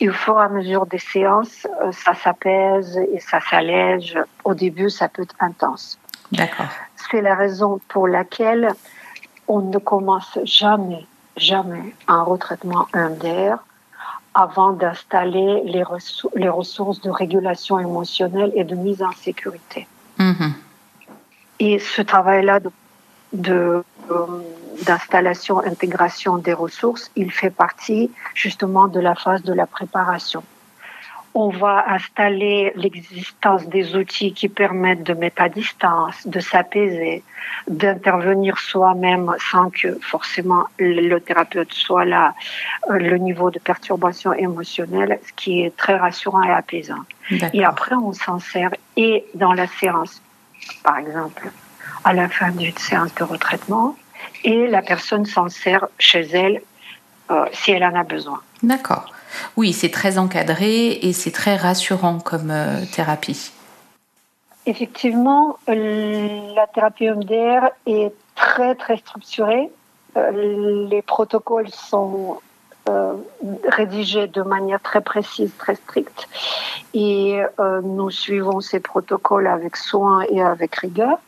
Et 0.01 0.09
au 0.09 0.12
fur 0.12 0.38
et 0.40 0.44
à 0.44 0.48
mesure 0.48 0.87
des 0.87 0.98
séances, 0.98 1.66
euh, 1.83 1.92
ça 1.92 2.14
s'apaise 2.14 2.96
et 3.12 3.20
ça 3.20 3.40
s'allège. 3.40 4.18
Au 4.44 4.55
début, 4.55 4.90
ça 4.90 5.09
peut 5.09 5.22
être 5.22 5.35
intense. 5.40 5.98
D'accord. 6.33 6.66
C'est 7.11 7.20
la 7.20 7.35
raison 7.35 7.81
pour 7.88 8.07
laquelle 8.07 8.72
on 9.46 9.61
ne 9.61 9.79
commence 9.79 10.38
jamais, 10.44 11.07
jamais 11.37 11.94
un 12.07 12.22
retraitement 12.22 12.87
EMDR 12.94 13.57
avant 14.35 14.72
d'installer 14.72 15.62
les, 15.64 15.83
ressour- 15.83 16.31
les 16.35 16.48
ressources 16.48 17.01
de 17.01 17.11
régulation 17.11 17.79
émotionnelle 17.79 18.53
et 18.55 18.64
de 18.64 18.74
mise 18.74 19.03
en 19.03 19.12
sécurité. 19.12 19.88
Mhm. 20.18 20.53
Et 21.61 21.79
ce 21.79 22.03
travail-là 22.03 22.61
de, 22.61 22.70
de, 23.33 23.83
euh, 24.11 24.27
d'installation, 24.85 25.59
intégration 25.59 26.38
des 26.38 26.53
ressources, 26.53 27.11
il 27.17 27.31
fait 27.31 27.51
partie 27.51 28.11
justement 28.35 28.88
de 28.88 29.01
la 29.01 29.14
phase 29.14 29.43
de 29.43 29.53
la 29.53 29.67
préparation. 29.67 30.43
On 31.35 31.51
va 31.51 31.85
installer 31.88 32.73
l'existence 32.75 33.67
des 33.67 33.95
outils 33.95 34.33
qui 34.33 34.49
permettent 34.49 35.05
de 35.05 35.12
mettre 35.12 35.43
à 35.43 35.49
distance, 35.49 36.27
de 36.27 36.41
s'apaiser, 36.41 37.23
d'intervenir 37.69 38.59
soi-même 38.59 39.35
sans 39.51 39.71
que 39.71 39.99
forcément 40.01 40.64
le 40.79 41.19
thérapeute 41.19 41.73
soit 41.73 42.07
là, 42.07 42.35
euh, 42.91 42.99
le 42.99 43.19
niveau 43.19 43.51
de 43.51 43.59
perturbation 43.59 44.33
émotionnelle, 44.33 45.21
ce 45.27 45.33
qui 45.35 45.62
est 45.62 45.77
très 45.77 45.97
rassurant 45.97 46.43
et 46.43 46.51
apaisant. 46.51 47.05
Et 47.53 47.62
après, 47.62 47.95
on 47.95 48.12
s'en 48.14 48.38
sert 48.38 48.71
et 48.97 49.25
dans 49.35 49.53
la 49.53 49.67
séance, 49.67 50.23
par 50.83 50.99
exemple, 50.99 51.51
à 52.05 52.14
la 52.14 52.29
fin 52.29 52.51
d'une 52.51 52.77
séance 52.77 53.14
de 53.14 53.25
retraitement, 53.25 53.97
et 54.45 54.67
la 54.67 54.83
personne 54.83 55.27
s'en 55.27 55.49
sert 55.49 55.87
chez 55.99 56.21
elle 56.21 56.62
euh, 57.31 57.45
si 57.53 57.73
elle 57.73 57.85
en 57.85 57.95
a 57.95 58.05
besoin. 58.05 58.41
D'accord. 58.62 59.12
Oui, 59.57 59.73
c'est 59.73 59.91
très 59.91 60.19
encadré 60.19 60.93
et 61.03 61.12
c'est 61.12 61.31
très 61.31 61.57
rassurant 61.57 62.19
comme 62.19 62.51
euh, 62.51 62.85
thérapie. 62.93 63.53
Effectivement, 64.67 65.59
euh, 65.69 66.55
la 66.55 66.67
thérapie 66.67 67.07
EMDR 67.07 67.69
est 67.87 68.12
très 68.35 68.75
très 68.75 68.99
structurée. 68.99 69.71
Les 70.17 71.03
protocoles 71.03 71.69
sont 71.69 72.41
euh, 72.88 73.14
rédigés 73.69 74.27
de 74.27 74.43
manière 74.43 74.81
très 74.81 75.01
précise, 75.01 75.51
très 75.59 75.75
stricte, 75.75 76.29
et 76.95 77.41
euh, 77.61 77.81
nous 77.83 78.11
suivons 78.11 78.61
ces 78.61 78.81
protocoles 78.81 79.47
avec 79.47 79.77
soin 79.77 80.23
et 80.31 80.43
avec 80.43 80.75
rigueur. 80.77 81.19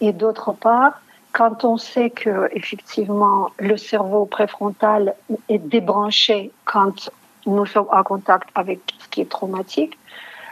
Et 0.00 0.12
d'autre 0.12 0.52
part, 0.52 1.00
quand 1.34 1.64
on 1.64 1.76
sait 1.76 2.10
que 2.10 2.48
effectivement 2.52 3.50
le 3.58 3.76
cerveau 3.76 4.24
préfrontal 4.24 5.14
est 5.48 5.58
débranché 5.58 6.52
quand 6.64 7.10
nous 7.44 7.66
sommes 7.66 7.88
en 7.92 8.02
contact 8.04 8.48
avec 8.54 8.80
ce 9.00 9.08
qui 9.08 9.20
est 9.20 9.28
traumatique, 9.28 9.98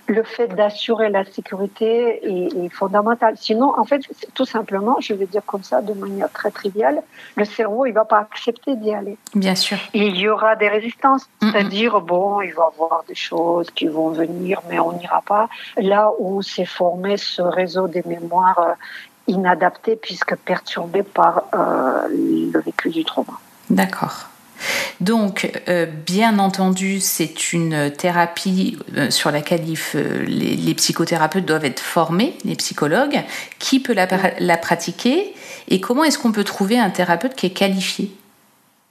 le 0.08 0.24
fait 0.24 0.48
d'assurer 0.48 1.08
la 1.08 1.24
sécurité 1.24 2.20
est, 2.26 2.64
est 2.64 2.68
fondamental. 2.68 3.34
Sinon, 3.36 3.72
en 3.78 3.84
fait, 3.84 4.02
tout 4.34 4.44
simplement, 4.44 4.96
je 5.00 5.14
vais 5.14 5.26
dire 5.26 5.42
comme 5.46 5.62
ça, 5.62 5.80
de 5.80 5.92
manière 5.92 6.30
très 6.30 6.50
triviale, 6.50 7.02
le 7.36 7.44
cerveau, 7.44 7.86
il 7.86 7.92
va 7.92 8.04
pas 8.04 8.18
accepter 8.18 8.74
d'y 8.74 8.92
aller. 8.92 9.16
Bien 9.34 9.54
sûr. 9.54 9.78
Il 9.94 10.16
y 10.16 10.28
aura 10.28 10.56
des 10.56 10.68
résistances, 10.68 11.28
c'est-à-dire, 11.40 12.00
bon, 12.00 12.40
il 12.40 12.52
va 12.52 12.64
y 12.64 12.74
avoir 12.74 13.04
des 13.06 13.14
choses 13.14 13.70
qui 13.70 13.86
vont 13.86 14.10
venir, 14.10 14.60
mais 14.68 14.80
on 14.80 14.92
n'ira 14.92 15.22
pas. 15.22 15.48
Là 15.76 16.10
où 16.18 16.42
s'est 16.42 16.64
formé 16.64 17.16
ce 17.16 17.40
réseau 17.40 17.86
des 17.86 18.02
mémoires 18.04 18.76
inadaptées, 19.26 19.96
puisque 19.96 20.34
perturbé 20.36 21.02
par 21.02 21.44
euh, 21.54 22.08
le 22.10 22.60
vécu 22.60 22.90
du 22.90 23.04
trauma. 23.04 23.38
D'accord. 23.70 24.28
Donc, 25.00 25.50
euh, 25.68 25.86
bien 25.86 26.38
entendu, 26.38 27.00
c'est 27.00 27.52
une 27.52 27.90
thérapie 27.90 28.78
euh, 28.96 29.10
sur 29.10 29.32
laquelle 29.32 29.68
il 29.68 29.76
faut- 29.76 29.98
les, 29.98 30.54
les 30.56 30.74
psychothérapeutes 30.74 31.44
doivent 31.44 31.64
être 31.64 31.80
formés, 31.80 32.38
les 32.44 32.54
psychologues. 32.54 33.22
Qui 33.58 33.80
peut 33.80 33.92
la, 33.92 34.06
pra- 34.06 34.34
la 34.38 34.56
pratiquer 34.56 35.34
et 35.68 35.80
comment 35.80 36.04
est-ce 36.04 36.18
qu'on 36.18 36.30
peut 36.32 36.44
trouver 36.44 36.78
un 36.78 36.90
thérapeute 36.90 37.34
qui 37.34 37.46
est 37.46 37.50
qualifié? 37.50 38.14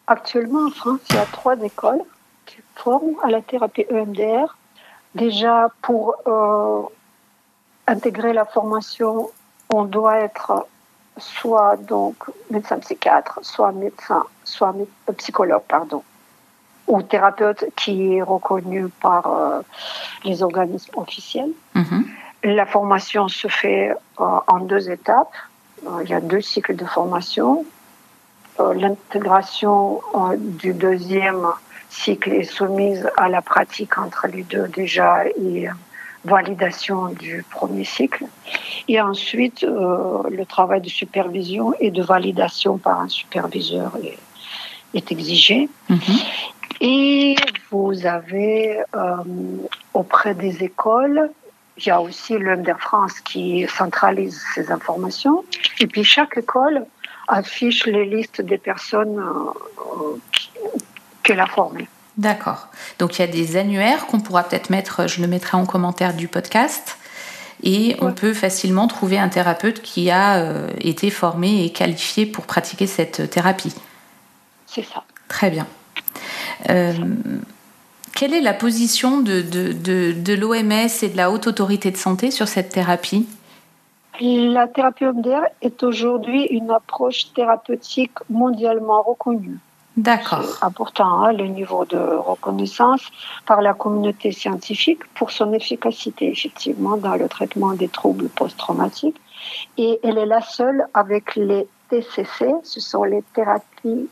Actuellement, 0.08 0.66
en 0.68 0.72
France, 0.72 1.00
il 1.10 1.16
y 1.16 1.20
a 1.20 1.26
trois 1.32 1.56
écoles 1.64 2.02
qui 2.46 2.58
forment 2.76 3.16
à 3.24 3.30
la 3.30 3.42
thérapie 3.42 3.86
EMDR. 3.90 4.58
Déjà, 5.16 5.70
pour 5.82 6.16
euh, 6.28 6.82
intégrer 7.88 8.34
la 8.34 8.46
formation, 8.46 9.30
on 9.72 9.84
doit 9.86 10.18
être 10.20 10.68
soit 11.18 11.76
donc 11.78 12.16
médecin 12.50 12.80
psychiatre, 12.80 13.40
soit 13.42 13.72
médecin, 13.72 14.24
soit 14.44 14.72
mé- 14.74 14.88
euh, 15.10 15.14
psychologue, 15.14 15.64
pardon, 15.68 16.04
ou 16.88 17.02
thérapeute 17.02 17.66
qui 17.76 18.16
est 18.16 18.22
reconnu 18.22 18.88
par 19.02 19.28
euh, 19.28 19.62
les 20.24 20.42
organismes 20.44 20.94
officiels. 20.98 21.52
Mhm. 21.76 22.06
La 22.44 22.66
formation 22.66 23.28
se 23.28 23.48
fait 23.48 23.92
euh, 23.92 24.24
en 24.48 24.60
deux 24.60 24.90
étapes. 24.90 25.34
Il 26.04 26.10
y 26.10 26.14
a 26.14 26.22
deux 26.22 26.42
cycles 26.42 26.76
de 26.76 26.86
formation. 26.86 27.66
L'intégration 28.60 30.02
du 30.38 30.74
deuxième 30.74 31.48
cycle 31.90 32.32
est 32.34 32.44
soumise 32.44 33.10
à 33.18 33.30
la 33.30 33.42
pratique 33.42 33.98
entre 33.98 34.28
les 34.28 34.44
deux 34.44 34.68
déjà 34.68 35.26
et 35.26 35.68
validation 36.26 37.08
du 37.08 37.44
premier 37.50 37.84
cycle. 37.84 38.26
Et 38.88 39.02
ensuite, 39.02 39.64
euh, 39.64 40.24
le 40.30 40.46
travail 40.46 40.82
de 40.82 40.90
supervision 40.90 41.74
et 41.80 41.92
de 41.92 42.04
validation 42.04 42.78
par 42.78 43.02
un 43.02 43.10
superviseur 43.10 43.92
est, 44.04 44.18
est 44.94 45.12
exigé. 45.12 45.70
Mhm. 45.90 46.00
Et 46.82 47.36
vous 47.70 48.06
avez 48.06 48.80
euh, 48.96 49.16
auprès 49.94 50.34
des 50.34 50.64
écoles, 50.64 51.30
il 51.78 51.88
y 51.88 51.92
a 51.92 52.02
aussi 52.02 52.38
l'UMDR 52.38 52.80
France 52.80 53.20
qui 53.22 53.68
centralise 53.68 54.44
ces 54.56 54.72
informations. 54.72 55.44
Et 55.80 55.88
puis 55.88 56.04
chaque 56.04 56.38
école 56.38 56.86
affiche 57.28 57.86
les 57.86 58.06
listes 58.06 58.42
des 58.42 58.58
personnes 58.58 59.20
euh, 59.20 60.18
qu'elle 61.24 61.40
a 61.40 61.48
formées. 61.48 61.88
D'accord. 62.22 62.68
Donc 63.00 63.18
il 63.18 63.24
y 63.24 63.26
a 63.26 63.28
des 63.28 63.58
annuaires 63.58 64.06
qu'on 64.06 64.20
pourra 64.20 64.44
peut-être 64.44 64.70
mettre, 64.70 65.08
je 65.08 65.22
le 65.22 65.28
mettrai 65.28 65.58
en 65.58 65.66
commentaire 65.66 66.14
du 66.14 66.28
podcast. 66.28 66.98
Et 67.64 67.96
on 68.00 68.08
Ouais. 68.08 68.12
peut 68.14 68.34
facilement 68.34 68.88
trouver 68.88 69.18
un 69.18 69.28
thérapeute 69.28 69.82
qui 69.82 70.12
a 70.12 70.38
euh, 70.38 70.68
été 70.80 71.10
formé 71.10 71.66
et 71.66 71.72
qualifié 71.72 72.28
pour 72.28 72.46
pratiquer 72.46 72.86
cette 72.86 73.30
thérapie. 73.32 73.74
C'est 74.68 74.84
ça. 74.84 75.04
Très 75.30 75.50
bien. 75.50 75.66
Euh, 76.70 76.94
quelle 78.16 78.34
est 78.36 78.42
la 78.42 78.54
position 78.54 79.20
de, 79.22 79.42
de, 79.42 79.74
de, 79.74 80.12
de 80.12 80.34
l'OMS 80.36 80.72
et 81.02 81.08
de 81.10 81.18
la 81.18 81.32
Haute 81.32 81.48
Autorité 81.48 81.90
de 81.90 81.98
Santé 81.98 82.30
sur 82.30 82.48
cette 82.48 82.70
thérapie? 82.70 83.28
La 84.22 84.68
thérapie 84.68 85.06
MDR 85.06 85.42
est 85.64 85.82
aujourd'hui 85.82 86.44
une 86.46 86.70
approche 86.70 87.34
thérapeutique 87.34 88.18
mondialement 88.30 89.02
reconnue. 89.02 89.58
D'accord. 89.98 90.44
C'est 90.44 90.64
important, 90.64 91.24
hein, 91.24 91.34
le 91.34 91.48
niveau 91.48 91.84
de 91.86 91.98
reconnaissance 91.98 93.02
par 93.46 93.62
la 93.62 93.74
communauté 93.74 94.32
scientifique 94.32 95.06
pour 95.16 95.32
son 95.32 95.52
efficacité, 95.52 96.32
effectivement, 96.32 96.96
dans 96.96 97.16
le 97.16 97.28
traitement 97.28 97.74
des 97.74 97.90
troubles 97.90 98.30
post-traumatiques. 98.30 99.20
Et 99.78 100.00
elle 100.04 100.18
est 100.18 100.26
la 100.26 100.42
seule 100.42 100.86
avec 100.94 101.36
les 101.36 101.68
TCC, 101.90 102.54
ce 102.64 102.80
sont 102.80 103.04
les 103.04 103.22
thérapies 103.34 104.08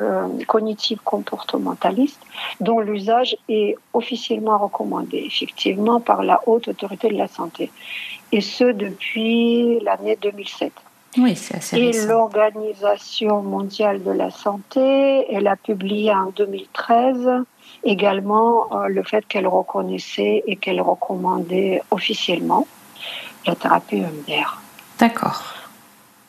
euh, 0.00 0.28
cognitives 0.46 1.00
comportementalistes, 1.04 2.22
dont 2.60 2.80
l'usage 2.80 3.36
est 3.48 3.76
officiellement 3.92 4.56
recommandé, 4.56 5.22
effectivement, 5.26 6.00
par 6.00 6.22
la 6.22 6.40
Haute 6.46 6.68
Autorité 6.68 7.08
de 7.08 7.18
la 7.18 7.28
Santé. 7.28 7.70
Et 8.32 8.40
ce, 8.40 8.64
depuis 8.64 9.80
l'année 9.80 10.16
2007. 10.20 10.72
Oui, 11.18 11.36
c'est 11.36 11.56
assez 11.56 11.76
Et 11.76 12.06
l'Organisation 12.06 13.42
mondiale 13.42 14.02
de 14.02 14.10
la 14.10 14.30
santé, 14.30 15.26
elle 15.32 15.46
a 15.46 15.56
publié 15.56 16.12
en 16.12 16.30
2013 16.30 17.44
également 17.84 18.66
euh, 18.72 18.88
le 18.88 19.02
fait 19.02 19.24
qu'elle 19.26 19.46
reconnaissait 19.46 20.42
et 20.46 20.56
qu'elle 20.56 20.80
recommandait 20.80 21.82
officiellement 21.90 22.66
la 23.46 23.54
thérapie 23.54 23.96
EMDR. 23.96 24.60
D'accord. 24.98 25.54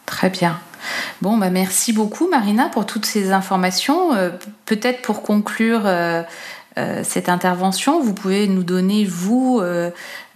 Très 0.05 0.29
bien. 0.29 0.59
Bon, 1.21 1.37
bah 1.37 1.49
merci 1.49 1.93
beaucoup 1.93 2.29
Marina 2.29 2.69
pour 2.69 2.85
toutes 2.85 3.05
ces 3.05 3.31
informations. 3.31 4.13
Euh, 4.13 4.29
Peut-être 4.65 5.01
pour 5.01 5.23
conclure 5.23 5.81
euh, 5.85 6.23
cette 7.03 7.29
intervention, 7.29 8.01
vous 8.01 8.13
pouvez 8.13 8.47
nous 8.47 8.63
donner, 8.63 9.05
vous, 9.05 9.61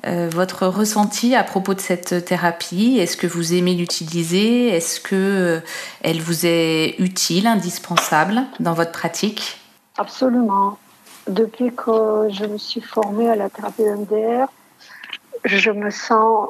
euh, 0.06 0.30
votre 0.32 0.66
ressenti 0.68 1.36
à 1.36 1.44
propos 1.44 1.74
de 1.74 1.80
cette 1.80 2.24
thérapie. 2.24 2.98
Est-ce 3.00 3.18
que 3.18 3.28
vous 3.28 3.54
aimez 3.54 3.74
l'utiliser? 3.74 4.70
Est-ce 4.70 5.02
que 5.02 5.16
euh, 5.16 5.60
elle 6.02 6.22
vous 6.22 6.46
est 6.46 6.96
utile, 7.00 7.48
indispensable 7.48 8.44
dans 8.60 8.74
votre 8.74 8.92
pratique? 8.92 9.60
Absolument. 9.98 10.78
Depuis 11.28 11.74
que 11.76 12.28
je 12.32 12.46
me 12.46 12.58
suis 12.58 12.82
formée 12.82 13.30
à 13.30 13.36
la 13.36 13.50
thérapie 13.50 13.84
EMDR, 13.84 14.48
je 15.44 15.72
me 15.72 15.90
sens 15.90 16.48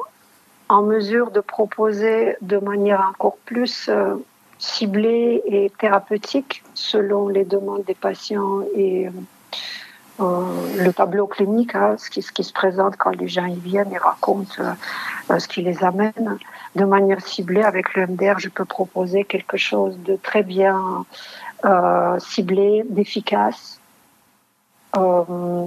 en 0.68 0.82
mesure 0.82 1.32
de 1.32 1.40
proposer 1.40 2.36
de 2.42 2.58
manière 2.58 3.00
encore 3.10 3.36
plus 3.44 3.88
euh, 3.88 4.14
ciblée 4.58 5.42
et 5.46 5.72
thérapeutique 5.78 6.62
selon 6.74 7.28
les 7.28 7.44
demandes 7.44 7.84
des 7.84 7.94
patients 7.94 8.60
et 8.76 9.08
le 10.20 10.92
tableau 10.92 11.26
clinique, 11.26 11.74
hein, 11.74 11.96
ce, 11.98 12.10
qui, 12.10 12.22
ce 12.22 12.32
qui 12.32 12.44
se 12.44 12.52
présente 12.52 12.96
quand 12.96 13.10
les 13.10 13.28
gens 13.28 13.46
y 13.46 13.56
viennent 13.56 13.92
et 13.92 13.98
racontent 13.98 14.54
euh, 14.58 14.72
euh, 15.30 15.38
ce 15.38 15.48
qui 15.48 15.62
les 15.62 15.82
amène. 15.82 16.38
De 16.76 16.84
manière 16.84 17.20
ciblée, 17.20 17.62
avec 17.62 17.94
le 17.94 18.06
MDR, 18.06 18.38
je 18.38 18.48
peux 18.48 18.64
proposer 18.64 19.24
quelque 19.24 19.56
chose 19.56 19.98
de 20.04 20.16
très 20.16 20.42
bien 20.42 21.04
euh, 21.64 22.18
ciblé, 22.18 22.84
d'efficace 22.88 23.80
euh, 24.96 25.64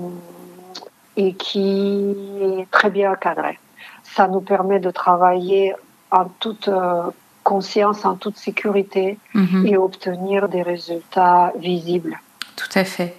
et 1.17 1.33
qui 1.33 2.15
est 2.41 2.71
très 2.71 2.89
bien 2.89 3.11
encadré. 3.11 3.59
Ça 4.03 4.27
nous 4.27 4.41
permet 4.41 4.79
de 4.79 4.91
travailler 4.91 5.73
en 6.11 6.25
toute 6.25 6.67
euh, 6.67 7.03
conscience, 7.43 8.05
en 8.05 8.15
toute 8.15 8.37
sécurité 8.37 9.17
Mhm, 9.33 9.67
et 9.67 9.77
obtenir 9.77 10.47
des 10.47 10.61
résultats 10.61 11.51
visibles. 11.57 12.19
Tout 12.55 12.79
à 12.79 12.83
fait. 12.83 13.15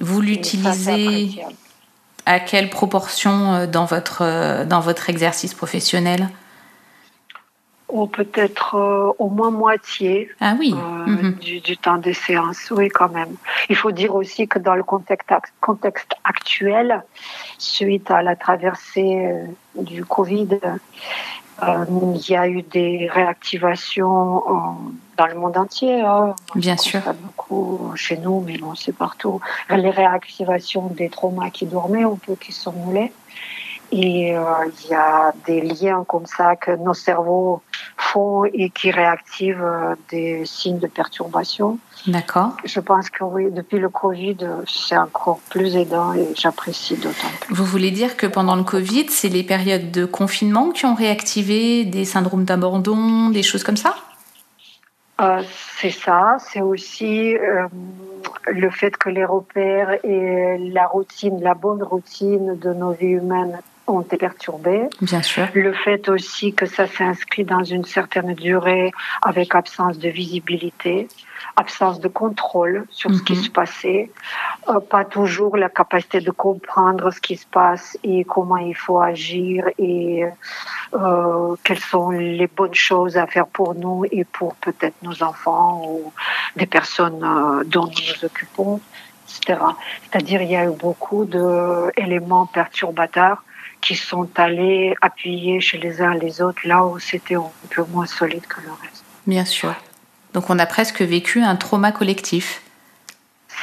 Vous 0.00 0.20
l'utilisez 0.20 1.44
à 2.26 2.40
quelle 2.40 2.70
proportion 2.70 3.52
euh, 3.54 3.66
dans 3.66 3.84
votre, 3.84 4.22
euh, 4.22 4.64
dans 4.64 4.80
votre 4.80 5.08
exercice 5.10 5.54
professionnel? 5.54 6.28
Ou 7.88 8.08
peut-être 8.08 8.74
euh, 8.74 9.12
au 9.18 9.28
moins 9.30 9.52
moitié 9.52 10.28
Ah 10.40 10.56
oui. 10.58 10.74
euh, 10.74 11.06
mhm. 11.06 11.32
du, 11.34 11.60
du 11.60 11.76
temps 11.76 11.98
des 11.98 12.14
séances. 12.14 12.72
Oui, 12.72 12.88
quand 12.88 13.08
même. 13.10 13.36
Il 13.68 13.76
faut 13.76 13.92
dire 13.92 14.14
aussi 14.16 14.48
que 14.48 14.58
dans 14.58 14.74
le 14.74 14.82
contexte, 14.82 15.28
contexte 15.60 16.12
actuel, 16.24 17.04
suite 17.58 18.10
à 18.10 18.22
la 18.22 18.34
traversée 18.34 19.26
euh, 19.26 19.44
du 19.80 20.04
Covid, 20.04 20.48
il 21.62 22.30
y 22.30 22.36
a 22.36 22.48
eu 22.48 22.62
des 22.62 23.08
réactivations 23.12 24.06
en- 24.48 24.76
dans 25.16 25.26
le 25.26 25.34
monde 25.34 25.56
entier. 25.56 26.00
hein. 26.02 26.34
Bien 26.54 26.76
sûr. 26.76 27.00
constate 27.00 27.16
beaucoup 27.22 27.92
chez 27.94 28.18
nous, 28.18 28.40
mais 28.46 28.58
bon, 28.58 28.74
c'est 28.74 28.92
partout. 28.96 29.40
Les 29.70 29.90
réactivations 29.90 30.88
des 30.88 31.08
traumas 31.08 31.50
qui 31.50 31.64
dormaient, 31.66 32.04
un 32.04 32.16
peu 32.16 32.34
qui 32.34 32.52
sont 32.52 32.72
moulés. 32.72 33.12
Et 33.92 34.36
euh, 34.36 34.42
il 34.84 34.90
y 34.90 34.94
a 34.94 35.32
des 35.46 35.60
liens 35.60 36.04
comme 36.06 36.26
ça 36.26 36.56
que 36.56 36.72
nos 36.72 36.92
cerveaux 36.94 37.62
font 37.96 38.44
et 38.44 38.70
qui 38.70 38.90
réactivent 38.90 39.62
euh, 39.62 39.94
des 40.10 40.44
signes 40.44 40.78
de 40.78 40.86
perturbation. 40.86 41.78
D'accord. 42.06 42.56
Je 42.64 42.80
pense 42.80 43.10
que 43.10 43.24
oui, 43.24 43.50
depuis 43.50 43.78
le 43.78 43.88
Covid, 43.88 44.36
euh, 44.42 44.62
c'est 44.66 44.96
encore 44.96 45.40
plus 45.50 45.76
aidant 45.76 46.12
et 46.12 46.28
j'apprécie 46.34 46.96
d'autant 46.96 47.28
plus. 47.40 47.54
Vous 47.54 47.64
voulez 47.64 47.90
dire 47.90 48.16
que 48.16 48.26
pendant 48.26 48.54
le 48.54 48.64
Covid, 48.64 49.06
c'est 49.08 49.28
les 49.28 49.42
périodes 49.42 49.90
de 49.90 50.04
confinement 50.04 50.70
qui 50.70 50.86
ont 50.86 50.94
réactivé 50.94 51.84
des 51.84 52.04
syndromes 52.04 52.44
d'abandon, 52.44 53.30
des 53.30 53.42
choses 53.42 53.64
comme 53.64 53.76
ça? 53.76 53.94
Euh, 55.20 55.42
c'est 55.78 55.90
ça, 55.90 56.36
c'est 56.38 56.60
aussi 56.60 57.34
euh, 57.36 57.66
le 58.46 58.70
fait 58.70 58.94
que 58.96 59.08
les 59.08 59.24
repères 59.24 60.04
et 60.04 60.58
la 60.58 60.86
routine, 60.86 61.40
la 61.40 61.54
bonne 61.54 61.82
routine 61.82 62.58
de 62.58 62.72
nos 62.74 62.92
vies 62.92 63.06
humaines 63.06 63.58
ont 63.86 64.00
été 64.00 64.16
perturbés. 64.16 64.88
Bien 65.00 65.22
sûr. 65.22 65.46
Le 65.54 65.72
fait 65.72 66.08
aussi 66.08 66.52
que 66.54 66.66
ça 66.66 66.86
s'inscrit 66.86 67.44
dans 67.44 67.64
une 67.64 67.84
certaine 67.84 68.34
durée 68.34 68.92
avec 69.22 69.54
absence 69.54 69.98
de 69.98 70.08
visibilité, 70.08 71.08
absence 71.56 72.00
de 72.00 72.08
contrôle 72.08 72.86
sur 72.90 73.14
ce 73.14 73.22
qui 73.22 73.34
Mhm. 73.34 73.42
se 73.42 73.50
passait, 73.50 74.10
euh, 74.68 74.80
pas 74.80 75.04
toujours 75.04 75.56
la 75.56 75.68
capacité 75.68 76.20
de 76.20 76.30
comprendre 76.30 77.10
ce 77.10 77.20
qui 77.20 77.36
se 77.36 77.46
passe 77.46 77.96
et 78.02 78.24
comment 78.24 78.56
il 78.56 78.74
faut 78.76 79.00
agir 79.00 79.68
et 79.78 80.24
euh, 80.94 81.54
quelles 81.64 81.78
sont 81.78 82.10
les 82.10 82.46
bonnes 82.46 82.74
choses 82.74 83.16
à 83.16 83.26
faire 83.26 83.46
pour 83.46 83.74
nous 83.74 84.04
et 84.10 84.24
pour 84.24 84.54
peut-être 84.56 84.96
nos 85.02 85.22
enfants 85.22 85.82
ou 85.88 86.12
des 86.56 86.66
personnes 86.66 87.22
euh, 87.22 87.64
dont 87.64 87.86
nous 87.86 87.92
nous 87.92 88.24
occupons, 88.24 88.80
etc. 89.28 89.60
C'est-à-dire 90.10 90.42
il 90.42 90.50
y 90.50 90.56
a 90.56 90.64
eu 90.64 90.72
beaucoup 90.72 91.24
d'éléments 91.24 92.46
perturbateurs 92.46 93.42
qui 93.80 93.94
sont 93.94 94.28
allés 94.36 94.94
appuyer 95.00 95.60
chez 95.60 95.78
les 95.78 96.02
uns 96.02 96.14
les 96.14 96.42
autres 96.42 96.60
là 96.64 96.84
où 96.84 96.98
c'était 96.98 97.36
un 97.36 97.50
peu 97.70 97.84
moins 97.90 98.06
solide 98.06 98.46
que 98.46 98.60
le 98.60 98.70
reste. 98.82 99.04
Bien 99.26 99.44
sûr. 99.44 99.74
Donc 100.34 100.50
on 100.50 100.58
a 100.58 100.66
presque 100.66 101.02
vécu 101.02 101.42
un 101.42 101.56
trauma 101.56 101.92
collectif. 101.92 102.62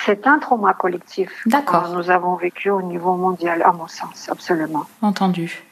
C'est 0.05 0.28
un 0.28 0.39
trauma 0.39 0.74
collectif 0.74 1.30
D'accord. 1.45 1.84
que 1.84 1.95
nous 1.95 2.09
avons 2.09 2.36
vécu 2.36 2.70
au 2.70 2.82
niveau 2.82 3.16
mondial, 3.16 3.61
à 3.61 3.72
mon 3.72 3.88
sens, 3.88 4.28
absolument. 4.30 4.86
Entendu. 5.01 5.64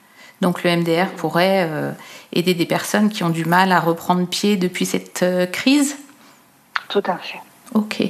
Donc 0.41 0.63
le 0.63 0.75
MDR 0.75 1.09
pourrait 1.17 1.67
euh, 1.69 1.91
aider 2.33 2.53
des 2.53 2.65
personnes 2.65 3.09
qui 3.09 3.23
ont 3.23 3.29
du 3.29 3.45
mal 3.45 3.71
à 3.71 3.79
reprendre 3.79 4.27
pied 4.27 4.57
depuis 4.57 4.85
cette 4.85 5.23
euh, 5.23 5.45
crise? 5.45 5.97
Tout 6.87 7.03
à 7.05 7.17
fait. 7.17 7.39
Ok. 7.73 8.03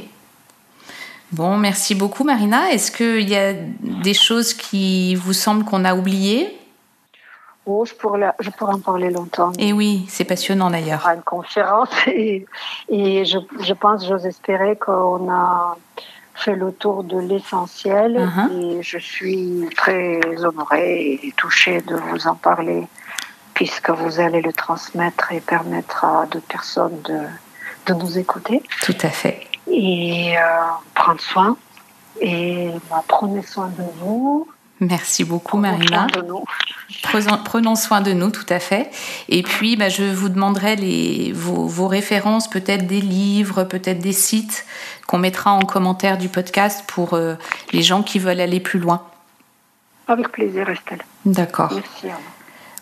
Bon, 1.32 1.58
merci 1.58 1.96
beaucoup 1.96 2.24
Marina. 2.24 2.72
Est-ce 2.72 2.92
qu'il 2.92 3.30
y 3.30 3.36
a 3.36 3.54
des 3.54 4.14
choses 4.14 4.54
qui 4.54 5.16
vous 5.16 5.34
semblent 5.34 5.64
qu'on 5.64 5.86
a 5.86 5.94
oubliées? 5.96 6.58
Oh, 7.66 7.86
je, 7.86 7.94
pourrais, 7.94 8.32
je 8.40 8.50
pourrais 8.50 8.74
en 8.74 8.80
parler 8.80 9.12
longtemps. 9.12 9.52
Et 9.60 9.72
oui, 9.72 10.06
c'est 10.10 10.24
passionnant 10.26 10.70
d'ailleurs. 10.72 11.06
à 11.08 11.14
une 11.14 11.22
conférence 11.22 11.90
et, 12.08 12.46
et 12.90 13.24
je, 13.24 13.38
je 13.62 13.74
pense, 13.74 14.06
j'ose 14.08 14.26
espérer 14.26 14.76
qu'on 14.76 15.32
a 15.32 15.78
fait 16.34 16.56
le 16.56 16.72
tour 16.72 17.04
de 17.04 17.20
l'essentiel 17.20 18.18
Uh-huh. 18.18 18.80
et 18.80 18.84
je 18.84 18.98
suis 18.98 19.68
très 19.78 20.20
honorée 20.44 21.20
et 21.24 21.34
touchée 21.38 21.82
de 21.82 21.96
vous 21.96 22.26
en 22.28 22.36
parler 22.36 22.88
puisque 23.54 23.90
vous 23.92 24.20
allez 24.20 24.42
le 24.42 24.52
transmettre 24.54 25.32
et 25.32 25.40
permettre 25.40 26.04
à 26.04 26.26
d'autres 26.26 26.48
personnes 26.48 27.00
de, 27.04 27.20
de 27.86 27.94
nous 27.94 28.18
écouter 28.18 28.64
Tout 28.82 28.98
à 29.04 29.10
fait. 29.10 29.46
Et 29.68 30.38
euh, 30.38 30.42
prendre 30.94 31.22
soin. 31.22 31.58
Et 32.20 32.70
bah, 32.90 33.04
prenez 33.08 33.42
soin 33.42 33.68
de 33.68 33.84
vous. 34.00 34.48
Merci 34.80 35.24
beaucoup, 35.24 35.58
prenons 35.58 35.78
Marina. 35.78 36.08
soin 36.12 36.22
de 36.22 36.28
nous. 36.28 36.44
Prenons, 37.04 37.38
prenons 37.44 37.76
soin 37.76 38.02
de 38.02 38.14
nous, 38.14 38.32
tout 38.32 38.46
à 38.50 38.60
fait. 38.60 38.90
Et 39.30 39.44
puis, 39.44 39.76
bah, 39.76 39.90
je 39.90 40.04
vous 40.04 40.30
demanderai 40.30 40.76
les, 40.76 41.32
vos, 41.34 41.68
vos 41.68 41.88
références, 41.88 42.50
peut-être 42.50 42.88
des 42.88 43.02
livres, 43.02 43.64
peut-être 43.64 44.00
des 44.00 44.12
sites 44.12 44.66
qu'on 45.08 45.20
mettra 45.20 45.52
en 45.52 45.62
commentaire 45.62 46.18
du 46.18 46.30
podcast 46.30 46.84
pour 46.88 47.14
euh, 47.14 47.36
les 47.74 47.84
gens 47.84 48.02
qui 48.02 48.18
veulent 48.18 48.40
aller 48.40 48.60
plus 48.60 48.80
loin. 48.80 49.04
Avec 50.08 50.30
plaisir, 50.30 50.68
Estelle. 50.68 51.04
D'accord. 51.26 51.72
Merci. 51.74 52.08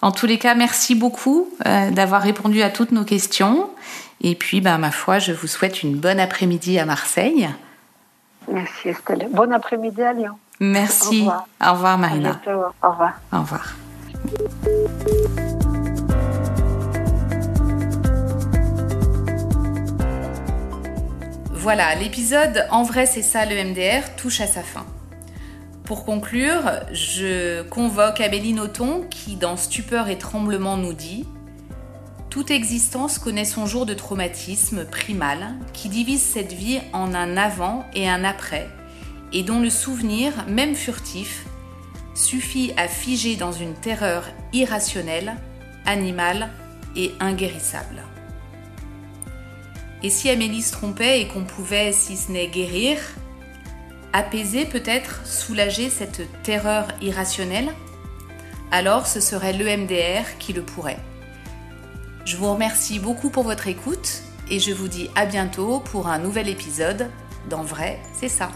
En 0.01 0.11
tous 0.11 0.25
les 0.25 0.37
cas, 0.37 0.55
merci 0.55 0.95
beaucoup 0.95 1.49
euh, 1.65 1.91
d'avoir 1.91 2.21
répondu 2.21 2.61
à 2.61 2.69
toutes 2.69 2.93
nos 2.93 3.03
questions. 3.03 3.69
Et 4.21 4.35
puis, 4.35 4.61
bah, 4.61 4.77
ma 4.77 4.91
foi, 4.91 5.19
je 5.19 5.31
vous 5.31 5.47
souhaite 5.47 5.83
une 5.83 5.95
bonne 5.95 6.19
après-midi 6.19 6.77
à 6.79 6.85
Marseille. 6.85 7.49
Merci, 8.51 8.89
Estelle. 8.89 9.29
Bon 9.31 9.51
après-midi 9.53 10.01
à 10.01 10.13
Lyon. 10.13 10.37
Merci. 10.59 11.21
Au 11.21 11.25
revoir. 11.25 11.47
Au 11.61 11.73
revoir, 11.73 11.93
À 11.93 11.97
Marina. 11.97 12.39
bientôt. 12.43 12.61
Au 12.83 12.89
revoir. 12.89 13.13
Au 13.31 13.39
revoir. 13.39 13.75
Voilà, 21.53 21.93
l'épisode 21.95 22.65
En 22.71 22.83
vrai 22.83 23.05
c'est 23.05 23.21
ça 23.21 23.45
le 23.45 23.55
MDR 23.63 24.15
touche 24.15 24.41
à 24.41 24.47
sa 24.47 24.61
fin. 24.61 24.85
Pour 25.83 26.05
conclure, 26.05 26.61
je 26.91 27.63
convoque 27.63 28.21
Amélie 28.21 28.53
Nothomb 28.53 29.03
qui 29.09 29.35
dans 29.35 29.57
Stupeur 29.57 30.07
et 30.07 30.17
Tremblement 30.17 30.77
nous 30.77 30.93
dit 30.93 31.25
Toute 32.29 32.51
existence 32.51 33.17
connaît 33.17 33.45
son 33.45 33.65
jour 33.65 33.87
de 33.87 33.95
traumatisme 33.95 34.85
primal 34.85 35.55
qui 35.73 35.89
divise 35.89 36.21
cette 36.21 36.53
vie 36.53 36.79
en 36.93 37.15
un 37.15 37.37
avant 37.37 37.85
et 37.95 38.07
un 38.07 38.23
après 38.23 38.69
et 39.33 39.43
dont 39.43 39.59
le 39.59 39.69
souvenir, 39.69 40.45
même 40.47 40.75
furtif, 40.75 41.45
suffit 42.13 42.71
à 42.77 42.87
figer 42.87 43.35
dans 43.35 43.51
une 43.51 43.73
terreur 43.73 44.25
irrationnelle, 44.53 45.35
animale 45.85 46.49
et 46.95 47.11
inguérissable. 47.19 48.03
Et 50.03 50.09
si 50.09 50.29
Amélie 50.29 50.61
se 50.61 50.71
trompait 50.71 51.21
et 51.21 51.27
qu'on 51.27 51.43
pouvait, 51.43 51.91
si 51.91 52.15
ce 52.15 52.31
n'est 52.31 52.47
guérir, 52.47 52.97
apaiser 54.13 54.65
peut-être, 54.65 55.25
soulager 55.25 55.89
cette 55.89 56.21
terreur 56.43 56.87
irrationnelle, 57.01 57.69
alors 58.71 59.07
ce 59.07 59.19
serait 59.19 59.53
l'EMDR 59.53 60.37
qui 60.39 60.53
le 60.53 60.61
pourrait. 60.61 60.99
Je 62.29 62.37
vous 62.37 62.53
remercie 62.53 62.99
beaucoup 62.99 63.31
pour 63.31 63.41
votre 63.41 63.67
écoute 63.67 64.21
et 64.51 64.59
je 64.59 64.71
vous 64.71 64.87
dis 64.87 65.09
à 65.15 65.25
bientôt 65.25 65.79
pour 65.79 66.09
un 66.09 66.19
nouvel 66.19 66.47
épisode 66.47 67.09
d'En 67.49 67.63
vrai, 67.63 67.99
c'est 68.13 68.29
ça. 68.29 68.51